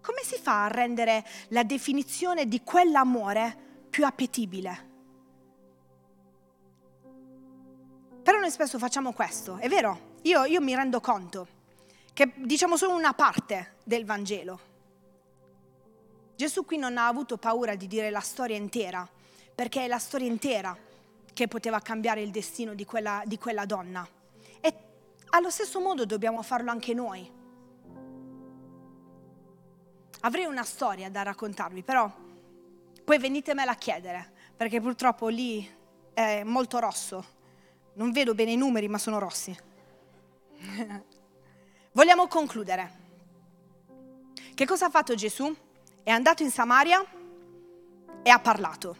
Come 0.00 0.22
si 0.22 0.38
fa 0.38 0.64
a 0.64 0.68
rendere 0.68 1.24
la 1.48 1.64
definizione 1.64 2.48
di 2.48 2.62
quell'amore 2.62 3.84
più 3.90 4.06
appetibile? 4.06 4.90
Però 8.32 8.44
noi 8.44 8.50
spesso 8.50 8.78
facciamo 8.78 9.12
questo, 9.12 9.58
è 9.58 9.68
vero? 9.68 10.14
Io, 10.22 10.44
io 10.44 10.62
mi 10.62 10.74
rendo 10.74 11.00
conto 11.00 11.46
che 12.14 12.32
diciamo 12.34 12.78
solo 12.78 12.94
una 12.94 13.12
parte 13.12 13.74
del 13.84 14.06
Vangelo. 14.06 14.58
Gesù 16.34 16.64
qui 16.64 16.78
non 16.78 16.96
ha 16.96 17.08
avuto 17.08 17.36
paura 17.36 17.74
di 17.74 17.86
dire 17.86 18.08
la 18.08 18.20
storia 18.20 18.56
intera, 18.56 19.06
perché 19.54 19.84
è 19.84 19.86
la 19.86 19.98
storia 19.98 20.28
intera 20.28 20.74
che 21.34 21.46
poteva 21.46 21.80
cambiare 21.80 22.22
il 22.22 22.30
destino 22.30 22.72
di 22.72 22.86
quella, 22.86 23.22
di 23.26 23.36
quella 23.36 23.66
donna. 23.66 24.08
E 24.62 24.74
allo 25.28 25.50
stesso 25.50 25.78
modo 25.78 26.06
dobbiamo 26.06 26.40
farlo 26.40 26.70
anche 26.70 26.94
noi. 26.94 27.30
Avrei 30.20 30.46
una 30.46 30.64
storia 30.64 31.10
da 31.10 31.20
raccontarvi, 31.20 31.82
però 31.82 32.10
poi 33.04 33.18
venitemela 33.18 33.72
a 33.72 33.76
chiedere, 33.76 34.32
perché 34.56 34.80
purtroppo 34.80 35.28
lì 35.28 35.70
è 36.14 36.42
molto 36.44 36.78
rosso. 36.78 37.40
Non 37.94 38.10
vedo 38.10 38.34
bene 38.34 38.52
i 38.52 38.56
numeri, 38.56 38.88
ma 38.88 38.98
sono 38.98 39.18
rossi. 39.18 39.56
Vogliamo 41.92 42.26
concludere. 42.26 43.00
Che 44.54 44.66
cosa 44.66 44.86
ha 44.86 44.90
fatto 44.90 45.14
Gesù? 45.14 45.54
È 46.02 46.10
andato 46.10 46.42
in 46.42 46.50
Samaria 46.50 47.04
e 48.22 48.30
ha 48.30 48.38
parlato. 48.38 48.96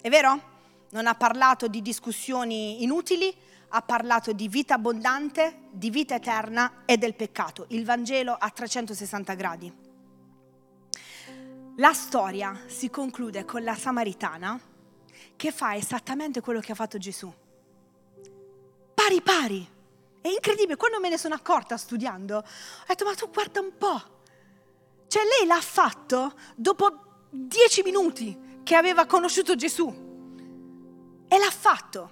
È 0.00 0.08
vero? 0.08 0.50
non 0.90 1.06
ha 1.06 1.14
parlato 1.14 1.68
di 1.68 1.82
discussioni 1.82 2.82
inutili, 2.82 3.34
ha 3.68 3.82
parlato 3.82 4.32
di 4.32 4.48
vita 4.48 4.74
abbondante, 4.74 5.68
di 5.70 5.90
vita 5.90 6.16
eterna 6.16 6.82
e 6.84 6.96
del 6.96 7.14
peccato. 7.14 7.66
Il 7.68 7.84
Vangelo 7.84 8.32
a 8.32 8.50
360 8.50 9.34
gradi. 9.34 9.72
La 11.76 11.92
storia 11.92 12.62
si 12.66 12.90
conclude 12.90 13.44
con 13.44 13.62
la 13.62 13.74
Samaritana 13.74 14.60
che 15.36 15.52
fa 15.52 15.76
esattamente 15.76 16.40
quello 16.40 16.60
che 16.60 16.72
ha 16.72 16.74
fatto 16.74 16.98
Gesù. 16.98 17.32
Pari 19.10 19.22
pari. 19.22 19.68
È 20.20 20.28
incredibile, 20.28 20.76
quando 20.76 21.00
me 21.00 21.08
ne 21.08 21.18
sono 21.18 21.34
accorta 21.34 21.76
studiando, 21.76 22.36
ho 22.36 22.44
detto 22.86 23.04
ma 23.04 23.14
tu 23.14 23.28
guarda 23.28 23.58
un 23.58 23.76
po'. 23.76 24.02
Cioè 25.08 25.22
lei 25.24 25.48
l'ha 25.48 25.60
fatto 25.60 26.34
dopo 26.54 27.26
dieci 27.28 27.82
minuti 27.82 28.60
che 28.62 28.76
aveva 28.76 29.06
conosciuto 29.06 29.56
Gesù. 29.56 29.88
E 31.26 31.38
l'ha 31.38 31.50
fatto. 31.50 32.10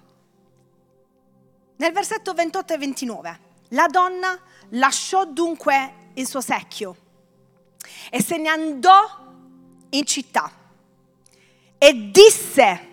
Nel 1.76 1.92
versetto 1.92 2.32
28 2.32 2.72
e 2.72 2.78
29, 2.78 3.40
la 3.68 3.86
donna 3.86 4.36
lasciò 4.70 5.24
dunque 5.24 6.11
il 6.14 6.26
suo 6.26 6.40
secchio 6.40 6.96
e 8.11 8.20
se 8.20 8.38
ne 8.38 8.49
andò 8.49 8.96
in 9.90 10.05
città 10.05 10.51
e 11.78 12.11
disse, 12.11 12.88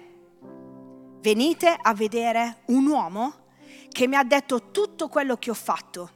venite 1.21 1.75
a 1.81 1.93
vedere 1.95 2.61
un 2.65 2.85
uomo 2.85 3.43
che 3.95 4.09
mi 4.09 4.17
ha 4.17 4.25
detto 4.25 4.71
tutto 4.71 5.07
quello 5.07 5.37
che 5.37 5.49
ho 5.49 5.53
fatto. 5.53 6.09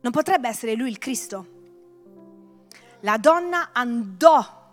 Non 0.00 0.10
potrebbe 0.10 0.48
essere 0.48 0.72
lui 0.72 0.88
il 0.88 0.96
Cristo? 0.96 1.46
La 3.00 3.18
donna 3.18 3.68
andò 3.74 4.70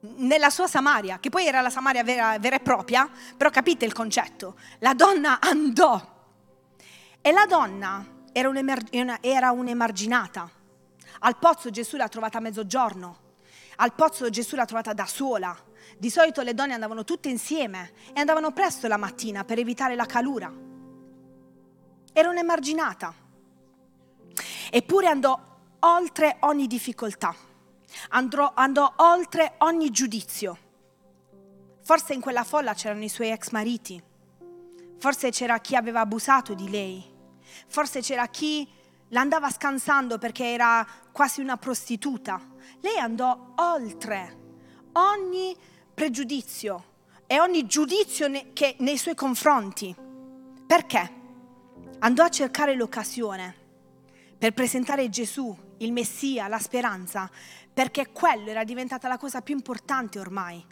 nella 0.00 0.50
sua 0.50 0.66
Samaria, 0.66 1.20
che 1.20 1.30
poi 1.30 1.46
era 1.46 1.60
la 1.60 1.70
Samaria 1.70 2.02
vera, 2.02 2.36
vera, 2.40 2.56
e 2.56 2.60
propria, 2.60 3.08
però 3.36 3.50
capite 3.50 3.84
il 3.84 3.92
concetto, 3.92 4.56
la 4.80 4.92
donna 4.92 5.38
andò 5.40 6.02
e 7.20 7.30
la 7.30 7.46
donna 7.46 8.04
era, 8.32 8.48
un'emer- 8.48 8.88
era 9.20 9.52
un'emarginata. 9.52 10.50
Al 11.20 11.38
pozzo 11.38 11.70
Gesù 11.70 11.96
l'ha 11.96 12.08
trovata 12.08 12.38
a 12.38 12.40
mezzogiorno, 12.40 13.18
al 13.76 13.94
pozzo 13.94 14.28
Gesù 14.30 14.56
l'ha 14.56 14.64
trovata 14.64 14.92
da 14.92 15.06
sola. 15.06 15.56
Di 15.96 16.10
solito 16.10 16.42
le 16.42 16.54
donne 16.54 16.74
andavano 16.74 17.04
tutte 17.04 17.28
insieme 17.28 17.92
e 18.12 18.18
andavano 18.18 18.50
presto 18.50 18.88
la 18.88 18.96
mattina 18.96 19.44
per 19.44 19.60
evitare 19.60 19.94
la 19.94 20.06
calura. 20.06 20.72
Era 22.14 22.30
un'emarginata. 22.30 23.12
Eppure 24.70 25.06
andò 25.06 25.38
oltre 25.80 26.36
ogni 26.40 26.66
difficoltà 26.66 27.52
andrò, 28.10 28.52
andò 28.54 28.92
oltre 28.96 29.54
ogni 29.58 29.90
giudizio. 29.90 30.58
Forse 31.82 32.14
in 32.14 32.20
quella 32.20 32.44
folla 32.44 32.74
c'erano 32.74 33.04
i 33.04 33.08
suoi 33.08 33.30
ex 33.30 33.50
mariti, 33.50 34.02
forse 34.98 35.30
c'era 35.30 35.58
chi 35.58 35.76
aveva 35.76 36.00
abusato 36.00 36.54
di 36.54 36.70
lei, 36.70 37.04
forse 37.66 38.00
c'era 38.00 38.26
chi 38.28 38.66
l'andava 39.08 39.50
scansando 39.50 40.18
perché 40.18 40.46
era 40.46 40.86
quasi 41.12 41.40
una 41.40 41.56
prostituta. 41.56 42.40
Lei 42.80 42.98
andò 42.98 43.52
oltre 43.56 44.42
ogni 44.92 45.54
pregiudizio 45.92 46.92
e 47.26 47.38
ogni 47.38 47.66
giudizio 47.66 48.28
ne, 48.28 48.52
nei 48.78 48.96
suoi 48.96 49.14
confronti. 49.14 49.94
Perché? 50.66 51.22
Andò 52.00 52.24
a 52.24 52.28
cercare 52.28 52.74
l'occasione 52.74 53.62
per 54.36 54.52
presentare 54.52 55.08
Gesù, 55.08 55.56
il 55.78 55.92
Messia, 55.92 56.48
la 56.48 56.58
speranza, 56.58 57.30
perché 57.72 58.10
quello 58.12 58.50
era 58.50 58.62
diventata 58.62 59.08
la 59.08 59.16
cosa 59.16 59.40
più 59.40 59.54
importante 59.54 60.18
ormai. 60.18 60.62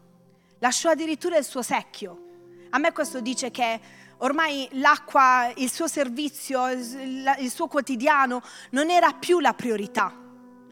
Lasciò 0.59 0.91
addirittura 0.91 1.39
il 1.39 1.45
suo 1.45 1.63
secchio. 1.63 2.31
A 2.71 2.79
me 2.79 2.93
questo 2.93 3.21
dice 3.21 3.51
che 3.51 3.81
ormai 4.19 4.69
l'acqua, 4.73 5.51
il 5.57 5.71
suo 5.71 5.89
servizio, 5.89 6.69
il 6.69 7.51
suo 7.51 7.67
quotidiano 7.67 8.43
non 8.71 8.91
era 8.91 9.13
più 9.13 9.41
la 9.41 9.55
priorità. 9.55 10.15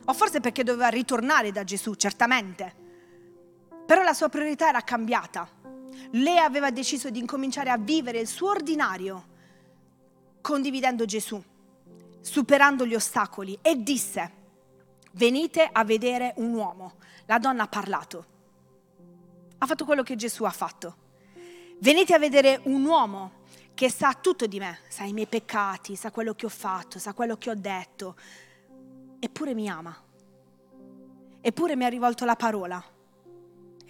O 0.04 0.12
forse 0.12 0.40
perché 0.40 0.62
doveva 0.62 0.88
ritornare 0.88 1.52
da 1.52 1.64
Gesù, 1.64 1.94
certamente. 1.94 2.74
Però 3.86 4.02
la 4.02 4.14
sua 4.14 4.28
priorità 4.28 4.68
era 4.68 4.82
cambiata. 4.82 5.48
Lei 6.10 6.38
aveva 6.38 6.70
deciso 6.70 7.08
di 7.08 7.18
incominciare 7.18 7.70
a 7.70 7.78
vivere 7.78 8.20
il 8.20 8.28
suo 8.28 8.50
ordinario 8.50 9.29
condividendo 10.40 11.04
Gesù, 11.04 11.42
superando 12.20 12.86
gli 12.86 12.94
ostacoli 12.94 13.58
e 13.62 13.82
disse, 13.82 14.32
venite 15.12 15.68
a 15.70 15.84
vedere 15.84 16.34
un 16.36 16.52
uomo. 16.52 16.94
La 17.26 17.38
donna 17.38 17.64
ha 17.64 17.68
parlato. 17.68 18.26
Ha 19.58 19.66
fatto 19.66 19.84
quello 19.84 20.02
che 20.02 20.16
Gesù 20.16 20.44
ha 20.44 20.50
fatto. 20.50 20.96
Venite 21.80 22.14
a 22.14 22.18
vedere 22.18 22.60
un 22.64 22.84
uomo 22.84 23.38
che 23.74 23.90
sa 23.90 24.12
tutto 24.12 24.46
di 24.46 24.58
me, 24.58 24.80
sa 24.88 25.04
i 25.04 25.12
miei 25.12 25.26
peccati, 25.26 25.96
sa 25.96 26.10
quello 26.10 26.34
che 26.34 26.46
ho 26.46 26.50
fatto, 26.50 26.98
sa 26.98 27.14
quello 27.14 27.36
che 27.36 27.50
ho 27.50 27.54
detto, 27.54 28.16
eppure 29.18 29.54
mi 29.54 29.68
ama. 29.68 29.96
Eppure 31.40 31.76
mi 31.76 31.84
ha 31.84 31.88
rivolto 31.88 32.24
la 32.26 32.36
parola. 32.36 32.82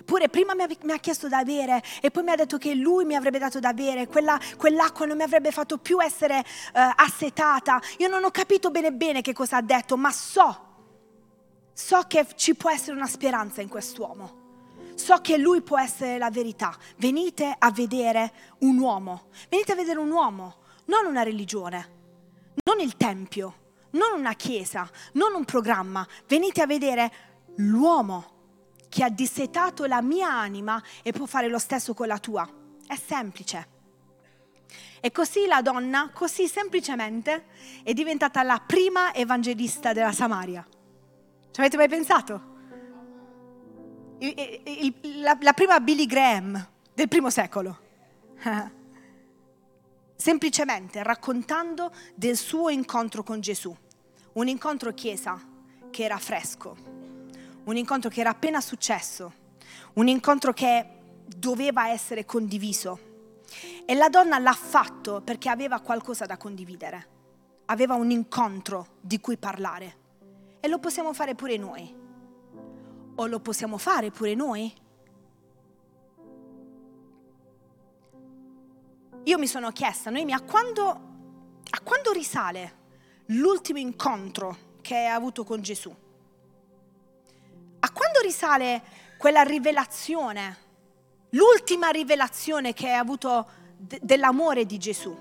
Eppure 0.01 0.28
prima 0.28 0.55
mi 0.55 0.62
ha, 0.62 0.96
chiesto 0.98 1.28
da 1.28 1.44
bere 1.44 1.82
e 2.01 2.11
poi 2.11 2.22
mi 2.22 2.30
ha 2.30 2.36
detto 2.36 2.59
che 2.59 2.74
lui 2.74 3.05
mi 3.05 3.14
avrebbe 3.14 3.38
dato 3.38 3.61
da 3.61 3.72
bere, 3.72 4.07
quella, 4.07 4.40
quell'acqua 4.57 5.07
non 5.07 5.16
mi 5.16 5.22
avrebbe 5.22 5.53
fatto 5.53 5.78
più 5.78 6.01
essere 6.03 6.38
uh, 6.38 6.44
assetata. 6.96 7.80
Io 7.98 8.09
non 8.09 8.24
ho 8.24 8.30
capito 8.30 8.70
bene 8.70 8.92
bene 8.92 9.20
che 9.20 9.32
cosa 9.32 9.59
ha 9.59 9.62
detto, 9.62 9.96
ma 9.96 10.11
so 10.11 10.68
So 11.80 12.03
che 12.07 12.26
ci 12.34 12.55
può 12.55 12.70
essere 12.70 12.94
una 12.94 13.07
speranza 13.07 13.62
in 13.62 13.68
quest'uomo. 13.68 14.38
So 14.96 15.16
che 15.22 15.38
lui 15.38 15.62
può 15.62 15.78
essere 15.78 16.18
la 16.18 16.30
verità. 16.30 16.76
Venite 16.98 17.55
a 17.59 17.70
vedere 17.70 18.32
un 18.59 18.76
uomo. 18.76 19.28
Venite 19.48 19.72
a 19.72 19.76
vedere 19.76 19.98
un 19.98 20.11
uomo, 20.11 20.57
non 20.84 21.07
una 21.07 21.22
religione, 21.22 21.98
non 22.64 22.80
il 22.80 22.98
tempio, 22.98 23.55
non 23.92 24.18
una 24.18 24.34
chiesa, 24.34 24.88
non 25.14 25.34
un 25.34 25.46
programma. 25.46 26.07
Venite 26.28 26.61
a 26.61 26.66
vedere 26.66 27.12
l'uomo 27.57 28.30
che 28.91 29.03
ha 29.03 29.09
dissetato 29.09 29.86
la 29.86 30.03
mia 30.03 30.30
anima 30.30 30.82
e 31.03 31.12
può 31.12 31.24
fare 31.24 31.49
lo 31.49 31.59
stesso 31.59 31.95
con 31.95 32.09
la 32.09 32.18
tua. 32.18 32.47
È 32.86 32.97
semplice. 32.97 33.78
E 35.01 35.11
così 35.12 35.47
la 35.47 35.62
donna, 35.62 36.11
così 36.12 36.47
semplicemente, 36.47 37.47
è 37.82 37.95
diventata 37.95 38.43
la 38.43 38.62
prima 38.64 39.14
evangelista 39.14 39.95
della 39.95 40.12
Samaria. 40.12 40.66
Ci 41.51 41.61
avete 41.61 41.76
mai 41.78 41.88
pensato? 41.88 42.49
Il, 44.18 44.34
il, 44.64 45.20
la, 45.22 45.38
la 45.41 45.53
prima 45.55 45.80
Billy 45.80 46.05
Graham 46.05 46.68
del 46.93 47.09
primo 47.09 47.30
secolo. 47.30 47.78
semplicemente 50.20 51.03
raccontando 51.03 51.91
del 52.14 52.36
suo 52.36 52.68
incontro 52.68 53.22
con 53.22 53.41
Gesù. 53.41 53.74
Un 54.34 54.49
incontro 54.49 54.93
chiesa 54.93 55.41
che 55.91 56.05
era 56.05 56.18
fresco, 56.18 56.99
un 57.70 57.76
incontro 57.76 58.10
che 58.10 58.20
era 58.20 58.30
appena 58.30 58.60
successo, 58.60 59.32
un 59.94 60.08
incontro 60.08 60.52
che 60.52 60.86
doveva 61.26 61.88
essere 61.88 62.24
condiviso. 62.24 63.08
E 63.84 63.94
la 63.94 64.08
donna 64.08 64.38
l'ha 64.38 64.52
fatto 64.52 65.22
perché 65.22 65.48
aveva 65.48 65.80
qualcosa 65.80 66.26
da 66.26 66.36
condividere, 66.36 67.08
aveva 67.66 67.94
un 67.94 68.10
incontro 68.10 68.98
di 69.00 69.20
cui 69.20 69.36
parlare. 69.36 69.96
E 70.60 70.68
lo 70.68 70.78
possiamo 70.78 71.12
fare 71.12 71.34
pure 71.34 71.56
noi. 71.56 71.96
O 73.16 73.26
lo 73.26 73.40
possiamo 73.40 73.78
fare 73.78 74.10
pure 74.10 74.34
noi? 74.34 74.72
io 79.24 79.38
mi 79.38 79.46
sono 79.46 79.70
chiesta, 79.70 80.10
Noemi, 80.10 80.32
a 80.32 80.40
quando, 80.40 80.82
a 80.82 81.80
quando 81.82 82.12
risale 82.12 82.78
l'ultimo 83.26 83.78
incontro 83.78 84.56
che 84.80 84.96
hai 84.96 85.06
avuto 85.06 85.44
con 85.44 85.60
Gesù? 85.60 85.94
Quando 88.01 88.20
risale 88.20 88.82
quella 89.18 89.42
rivelazione, 89.42 90.57
l'ultima 91.32 91.90
rivelazione 91.90 92.72
che 92.72 92.88
hai 92.88 92.96
avuto 92.96 93.46
d- 93.76 93.98
dell'amore 94.01 94.64
di 94.64 94.78
Gesù? 94.78 95.14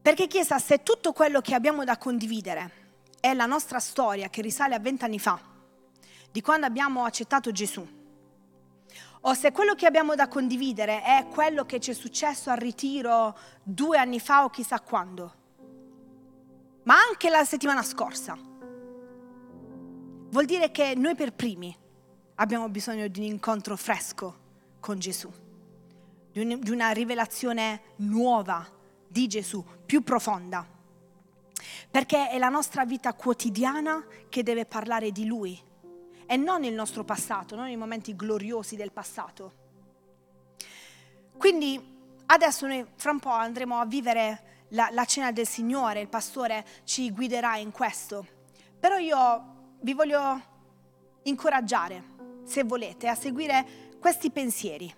Perché 0.00 0.28
Chiesa, 0.28 0.58
se 0.58 0.82
tutto 0.82 1.12
quello 1.12 1.42
che 1.42 1.54
abbiamo 1.54 1.84
da 1.84 1.98
condividere 1.98 2.70
è 3.20 3.34
la 3.34 3.44
nostra 3.44 3.80
storia 3.80 4.30
che 4.30 4.40
risale 4.40 4.74
a 4.74 4.78
vent'anni 4.78 5.18
fa, 5.18 5.38
di 6.32 6.40
quando 6.40 6.64
abbiamo 6.64 7.04
accettato 7.04 7.52
Gesù, 7.52 7.86
o 9.20 9.34
se 9.34 9.52
quello 9.52 9.74
che 9.74 9.84
abbiamo 9.84 10.14
da 10.14 10.26
condividere 10.26 11.02
è 11.02 11.26
quello 11.30 11.66
che 11.66 11.80
ci 11.80 11.90
è 11.90 11.94
successo 11.94 12.48
al 12.48 12.56
ritiro 12.56 13.36
due 13.62 13.98
anni 13.98 14.20
fa 14.20 14.44
o 14.44 14.48
chissà 14.48 14.80
quando, 14.80 15.34
ma 16.84 16.94
anche 17.06 17.28
la 17.28 17.44
settimana 17.44 17.82
scorsa, 17.82 18.48
vuol 20.30 20.44
dire 20.44 20.70
che 20.70 20.94
noi 20.96 21.14
per 21.14 21.32
primi 21.32 21.76
abbiamo 22.36 22.68
bisogno 22.68 23.08
di 23.08 23.20
un 23.20 23.26
incontro 23.26 23.76
fresco 23.76 24.38
con 24.80 24.98
Gesù, 24.98 25.30
di 26.32 26.70
una 26.70 26.90
rivelazione 26.90 27.82
nuova 27.96 28.66
di 29.06 29.26
Gesù, 29.26 29.64
più 29.84 30.02
profonda, 30.02 30.66
perché 31.90 32.30
è 32.30 32.38
la 32.38 32.48
nostra 32.48 32.84
vita 32.84 33.12
quotidiana 33.14 34.06
che 34.28 34.42
deve 34.42 34.64
parlare 34.64 35.10
di 35.10 35.26
Lui 35.26 35.60
e 36.26 36.36
non 36.36 36.64
il 36.64 36.72
nostro 36.72 37.04
passato, 37.04 37.56
non 37.56 37.68
i 37.68 37.76
momenti 37.76 38.14
gloriosi 38.14 38.76
del 38.76 38.92
passato. 38.92 39.58
Quindi 41.36 41.98
adesso 42.26 42.66
noi 42.66 42.86
fra 42.94 43.10
un 43.10 43.18
po' 43.18 43.30
andremo 43.30 43.80
a 43.80 43.84
vivere 43.84 44.66
la, 44.68 44.88
la 44.92 45.04
cena 45.04 45.32
del 45.32 45.48
Signore, 45.48 46.00
il 46.00 46.08
pastore 46.08 46.64
ci 46.84 47.10
guiderà 47.10 47.56
in 47.56 47.72
questo, 47.72 48.24
però 48.78 48.96
io 48.96 49.58
vi 49.80 49.94
voglio 49.94 50.40
incoraggiare, 51.22 52.02
se 52.44 52.64
volete, 52.64 53.08
a 53.08 53.14
seguire 53.14 53.96
questi 53.98 54.30
pensieri. 54.30 54.94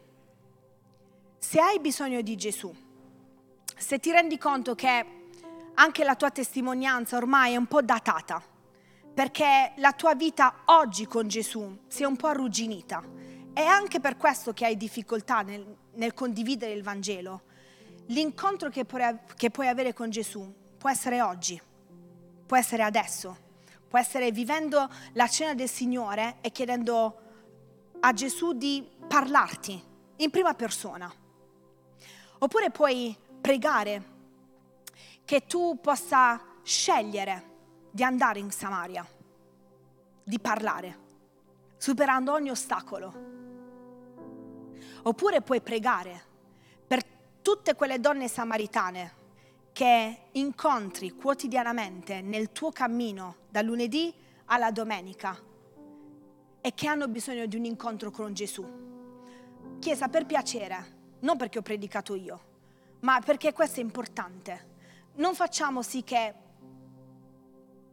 Se 1.39 1.61
hai 1.61 1.79
bisogno 1.81 2.21
di 2.21 2.37
Gesù, 2.37 2.75
se 3.77 3.99
ti 3.99 4.11
rendi 4.11 4.39
conto 4.39 4.75
che 4.75 5.07
anche 5.75 6.05
la 6.05 6.15
tua 6.15 6.31
testimonianza 6.31 7.17
ormai 7.17 7.55
è 7.55 7.57
un 7.57 7.67
po' 7.67 7.83
datata, 7.83 8.43
perché 9.15 9.73
la 9.77 9.93
tua 9.93 10.15
vita 10.15 10.63
oggi 10.67 11.07
con 11.07 11.29
Gesù 11.29 11.85
si 11.89 12.03
è 12.03 12.07
un 12.07 12.17
po' 12.17 12.29
arrugginita. 12.29 13.03
È 13.53 13.63
anche 13.63 14.01
per 14.01 14.17
questo 14.17 14.53
che 14.53 14.65
hai 14.65 14.77
difficoltà 14.77 15.43
nel, 15.43 15.77
nel 15.95 16.15
condividere 16.15 16.73
il 16.73 16.83
Vangelo. 16.83 17.43
L'incontro 18.07 18.71
che 18.71 18.85
puoi, 18.85 19.03
che 19.37 19.51
puoi 19.51 19.69
avere 19.69 19.93
con 19.93 20.11
Gesù 20.11 20.53
può 20.79 20.89
essere 20.89 21.21
oggi, 21.21 21.61
può 22.47 22.57
essere 22.57 22.83
adesso, 22.83 23.51
può 23.93 24.01
essere 24.01 24.33
vivendo 24.33 24.89
la 25.13 25.29
cena 25.29 25.53
del 25.53 25.69
Signore 25.69 26.37
e 26.41 26.51
chiedendo 26.51 27.21
a 28.01 28.15
Gesù 28.15 28.55
di 28.55 28.89
parlarti 29.07 29.85
in 30.17 30.31
prima 30.31 30.55
persona. 30.55 31.13
Oppure 32.39 32.71
puoi 32.71 33.15
pregare 33.39 34.05
che 35.27 35.45
tu 35.45 35.79
possa 35.79 36.41
scegliere 36.63 37.51
di 37.91 38.03
andare 38.03 38.39
in 38.39 38.51
Samaria, 38.51 39.07
di 40.25 40.39
parlare, 40.39 40.99
superando 41.77 42.33
ogni 42.33 42.49
ostacolo. 42.49 43.13
Oppure 45.03 45.43
puoi 45.43 45.61
pregare 45.61 46.25
per 46.87 47.05
tutte 47.43 47.75
quelle 47.75 48.01
donne 48.01 48.27
samaritane 48.27 49.21
che 49.73 50.19
incontri 50.33 51.13
quotidianamente 51.13 52.21
nel 52.21 52.53
tuo 52.53 52.71
cammino 52.71 53.37
da 53.49 53.63
lunedì 53.63 54.13
alla 54.47 54.71
domenica 54.71 55.37
e 56.61 56.75
che 56.75 56.87
hanno 56.87 57.09
bisogno 57.09 57.47
di 57.47 57.57
un 57.57 57.65
incontro 57.65 58.11
con 58.11 58.35
Gesù. 58.35 58.65
Chiesa, 59.79 60.09
per 60.09 60.27
piacere, 60.27 61.01
non 61.21 61.37
perché 61.37 61.59
ho 61.59 61.63
predicato 61.63 62.15
io, 62.15 62.41
ma 63.01 63.21
perché 63.21 63.53
questo 63.53 63.81
è 63.81 63.83
importante. 63.83 64.71
Non 65.15 65.35
facciamo 65.35 65.83
sì 65.83 66.05
che 66.05 66.35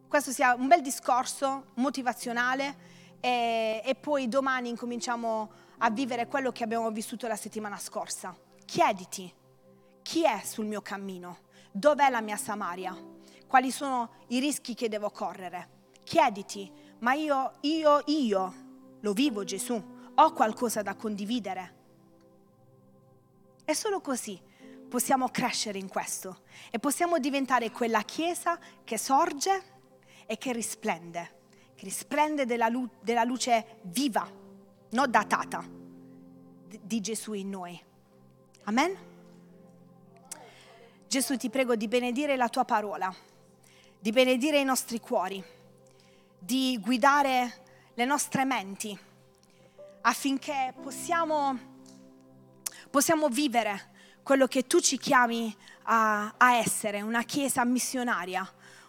questo 0.07 0.31
sia 0.31 0.53
un 0.53 0.67
bel 0.67 0.81
discorso 0.81 1.67
motivazionale 1.75 2.77
e, 3.19 3.81
e 3.83 3.95
poi 3.95 4.27
domani 4.27 4.69
incominciamo 4.69 5.51
a 5.77 5.89
vivere 5.89 6.27
quello 6.27 6.51
che 6.51 6.63
abbiamo 6.63 6.91
vissuto 6.91 7.27
la 7.27 7.35
settimana 7.35 7.77
scorsa. 7.77 8.35
Chiediti, 8.65 9.33
chi 10.01 10.25
è 10.25 10.41
sul 10.43 10.65
mio 10.65 10.81
cammino? 10.81 11.47
Dov'è 11.71 12.09
la 12.09 12.21
mia 12.21 12.37
Samaria? 12.37 12.97
Quali 13.47 13.71
sono 13.71 14.11
i 14.27 14.39
rischi 14.39 14.73
che 14.73 14.89
devo 14.89 15.09
correre? 15.09 15.77
Chiediti, 16.03 16.71
ma 16.99 17.13
io, 17.13 17.53
io, 17.61 18.01
io 18.05 18.53
lo 18.99 19.13
vivo 19.13 19.43
Gesù, 19.43 19.81
ho 20.15 20.33
qualcosa 20.33 20.81
da 20.81 20.95
condividere. 20.95 21.77
E 23.63 23.73
solo 23.75 24.01
così 24.01 24.39
possiamo 24.89 25.29
crescere 25.29 25.77
in 25.77 25.87
questo 25.87 26.41
e 26.71 26.79
possiamo 26.79 27.19
diventare 27.19 27.71
quella 27.71 28.01
Chiesa 28.01 28.59
che 28.83 28.97
sorge 28.97 29.63
e 30.25 30.37
che 30.37 30.51
risplende, 30.51 31.37
che 31.75 31.85
risplende 31.85 32.45
della, 32.45 32.67
lu- 32.67 32.89
della 33.01 33.23
luce 33.23 33.79
viva, 33.83 34.27
non 34.89 35.09
datata, 35.09 35.63
di 36.81 37.01
Gesù 37.01 37.33
in 37.33 37.49
noi. 37.49 37.79
Amen? 38.63 39.08
Gesù 41.09 41.37
ti 41.37 41.49
prego 41.49 41.75
di 41.75 41.87
benedire 41.87 42.35
la 42.35 42.49
tua 42.49 42.65
parola, 42.65 43.11
di 43.99 44.11
benedire 44.11 44.59
i 44.59 44.63
nostri 44.63 44.99
cuori, 44.99 45.43
di 46.37 46.77
guidare 46.79 47.63
le 47.95 48.05
nostre 48.05 48.45
menti 48.45 48.95
affinché 50.01 50.71
possiamo, 50.79 51.57
possiamo 52.91 53.27
vivere 53.27 53.89
quello 54.21 54.45
che 54.45 54.67
tu 54.67 54.79
ci 54.79 54.99
chiami 54.99 55.51
a, 55.85 56.35
a 56.37 56.57
essere, 56.57 57.01
una 57.01 57.23
chiesa 57.23 57.65
missionaria, 57.65 58.47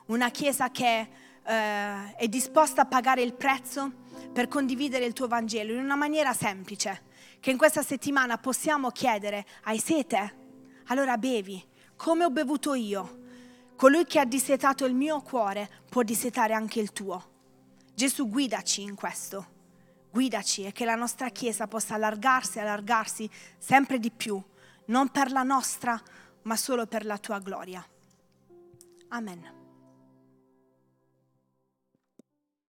una 0.08 0.28
chiesa 0.28 0.70
che 0.70 1.08
eh, 1.42 2.16
è 2.16 2.28
disposta 2.28 2.82
a 2.82 2.86
pagare 2.86 3.22
il 3.22 3.32
prezzo 3.32 3.90
per 4.30 4.46
condividere 4.46 5.06
il 5.06 5.14
tuo 5.14 5.26
Vangelo 5.26 5.72
in 5.72 5.78
una 5.78 5.96
maniera 5.96 6.34
semplice, 6.34 7.02
che 7.40 7.50
in 7.50 7.56
questa 7.56 7.82
settimana 7.82 8.36
possiamo 8.36 8.90
chiedere, 8.90 9.46
hai 9.62 9.78
sete? 9.78 10.36
Allora 10.88 11.16
bevi, 11.16 11.68
come 12.00 12.24
ho 12.24 12.30
bevuto 12.30 12.72
io. 12.72 13.18
Colui 13.76 14.06
che 14.06 14.18
ha 14.18 14.24
dissetato 14.24 14.86
il 14.86 14.94
mio 14.94 15.20
cuore 15.20 15.68
può 15.88 16.02
dissetare 16.02 16.54
anche 16.54 16.80
il 16.80 16.92
tuo. 16.92 17.28
Gesù 17.94 18.26
guidaci 18.26 18.80
in 18.80 18.94
questo, 18.94 19.46
guidaci 20.10 20.64
e 20.64 20.72
che 20.72 20.86
la 20.86 20.94
nostra 20.94 21.28
Chiesa 21.28 21.66
possa 21.66 21.96
allargarsi 21.96 22.56
e 22.56 22.62
allargarsi 22.62 23.28
sempre 23.58 23.98
di 23.98 24.10
più, 24.10 24.42
non 24.86 25.10
per 25.10 25.30
la 25.30 25.42
nostra, 25.42 26.00
ma 26.42 26.56
solo 26.56 26.86
per 26.86 27.04
la 27.04 27.18
tua 27.18 27.38
gloria. 27.38 27.86
Amen. 29.08 29.59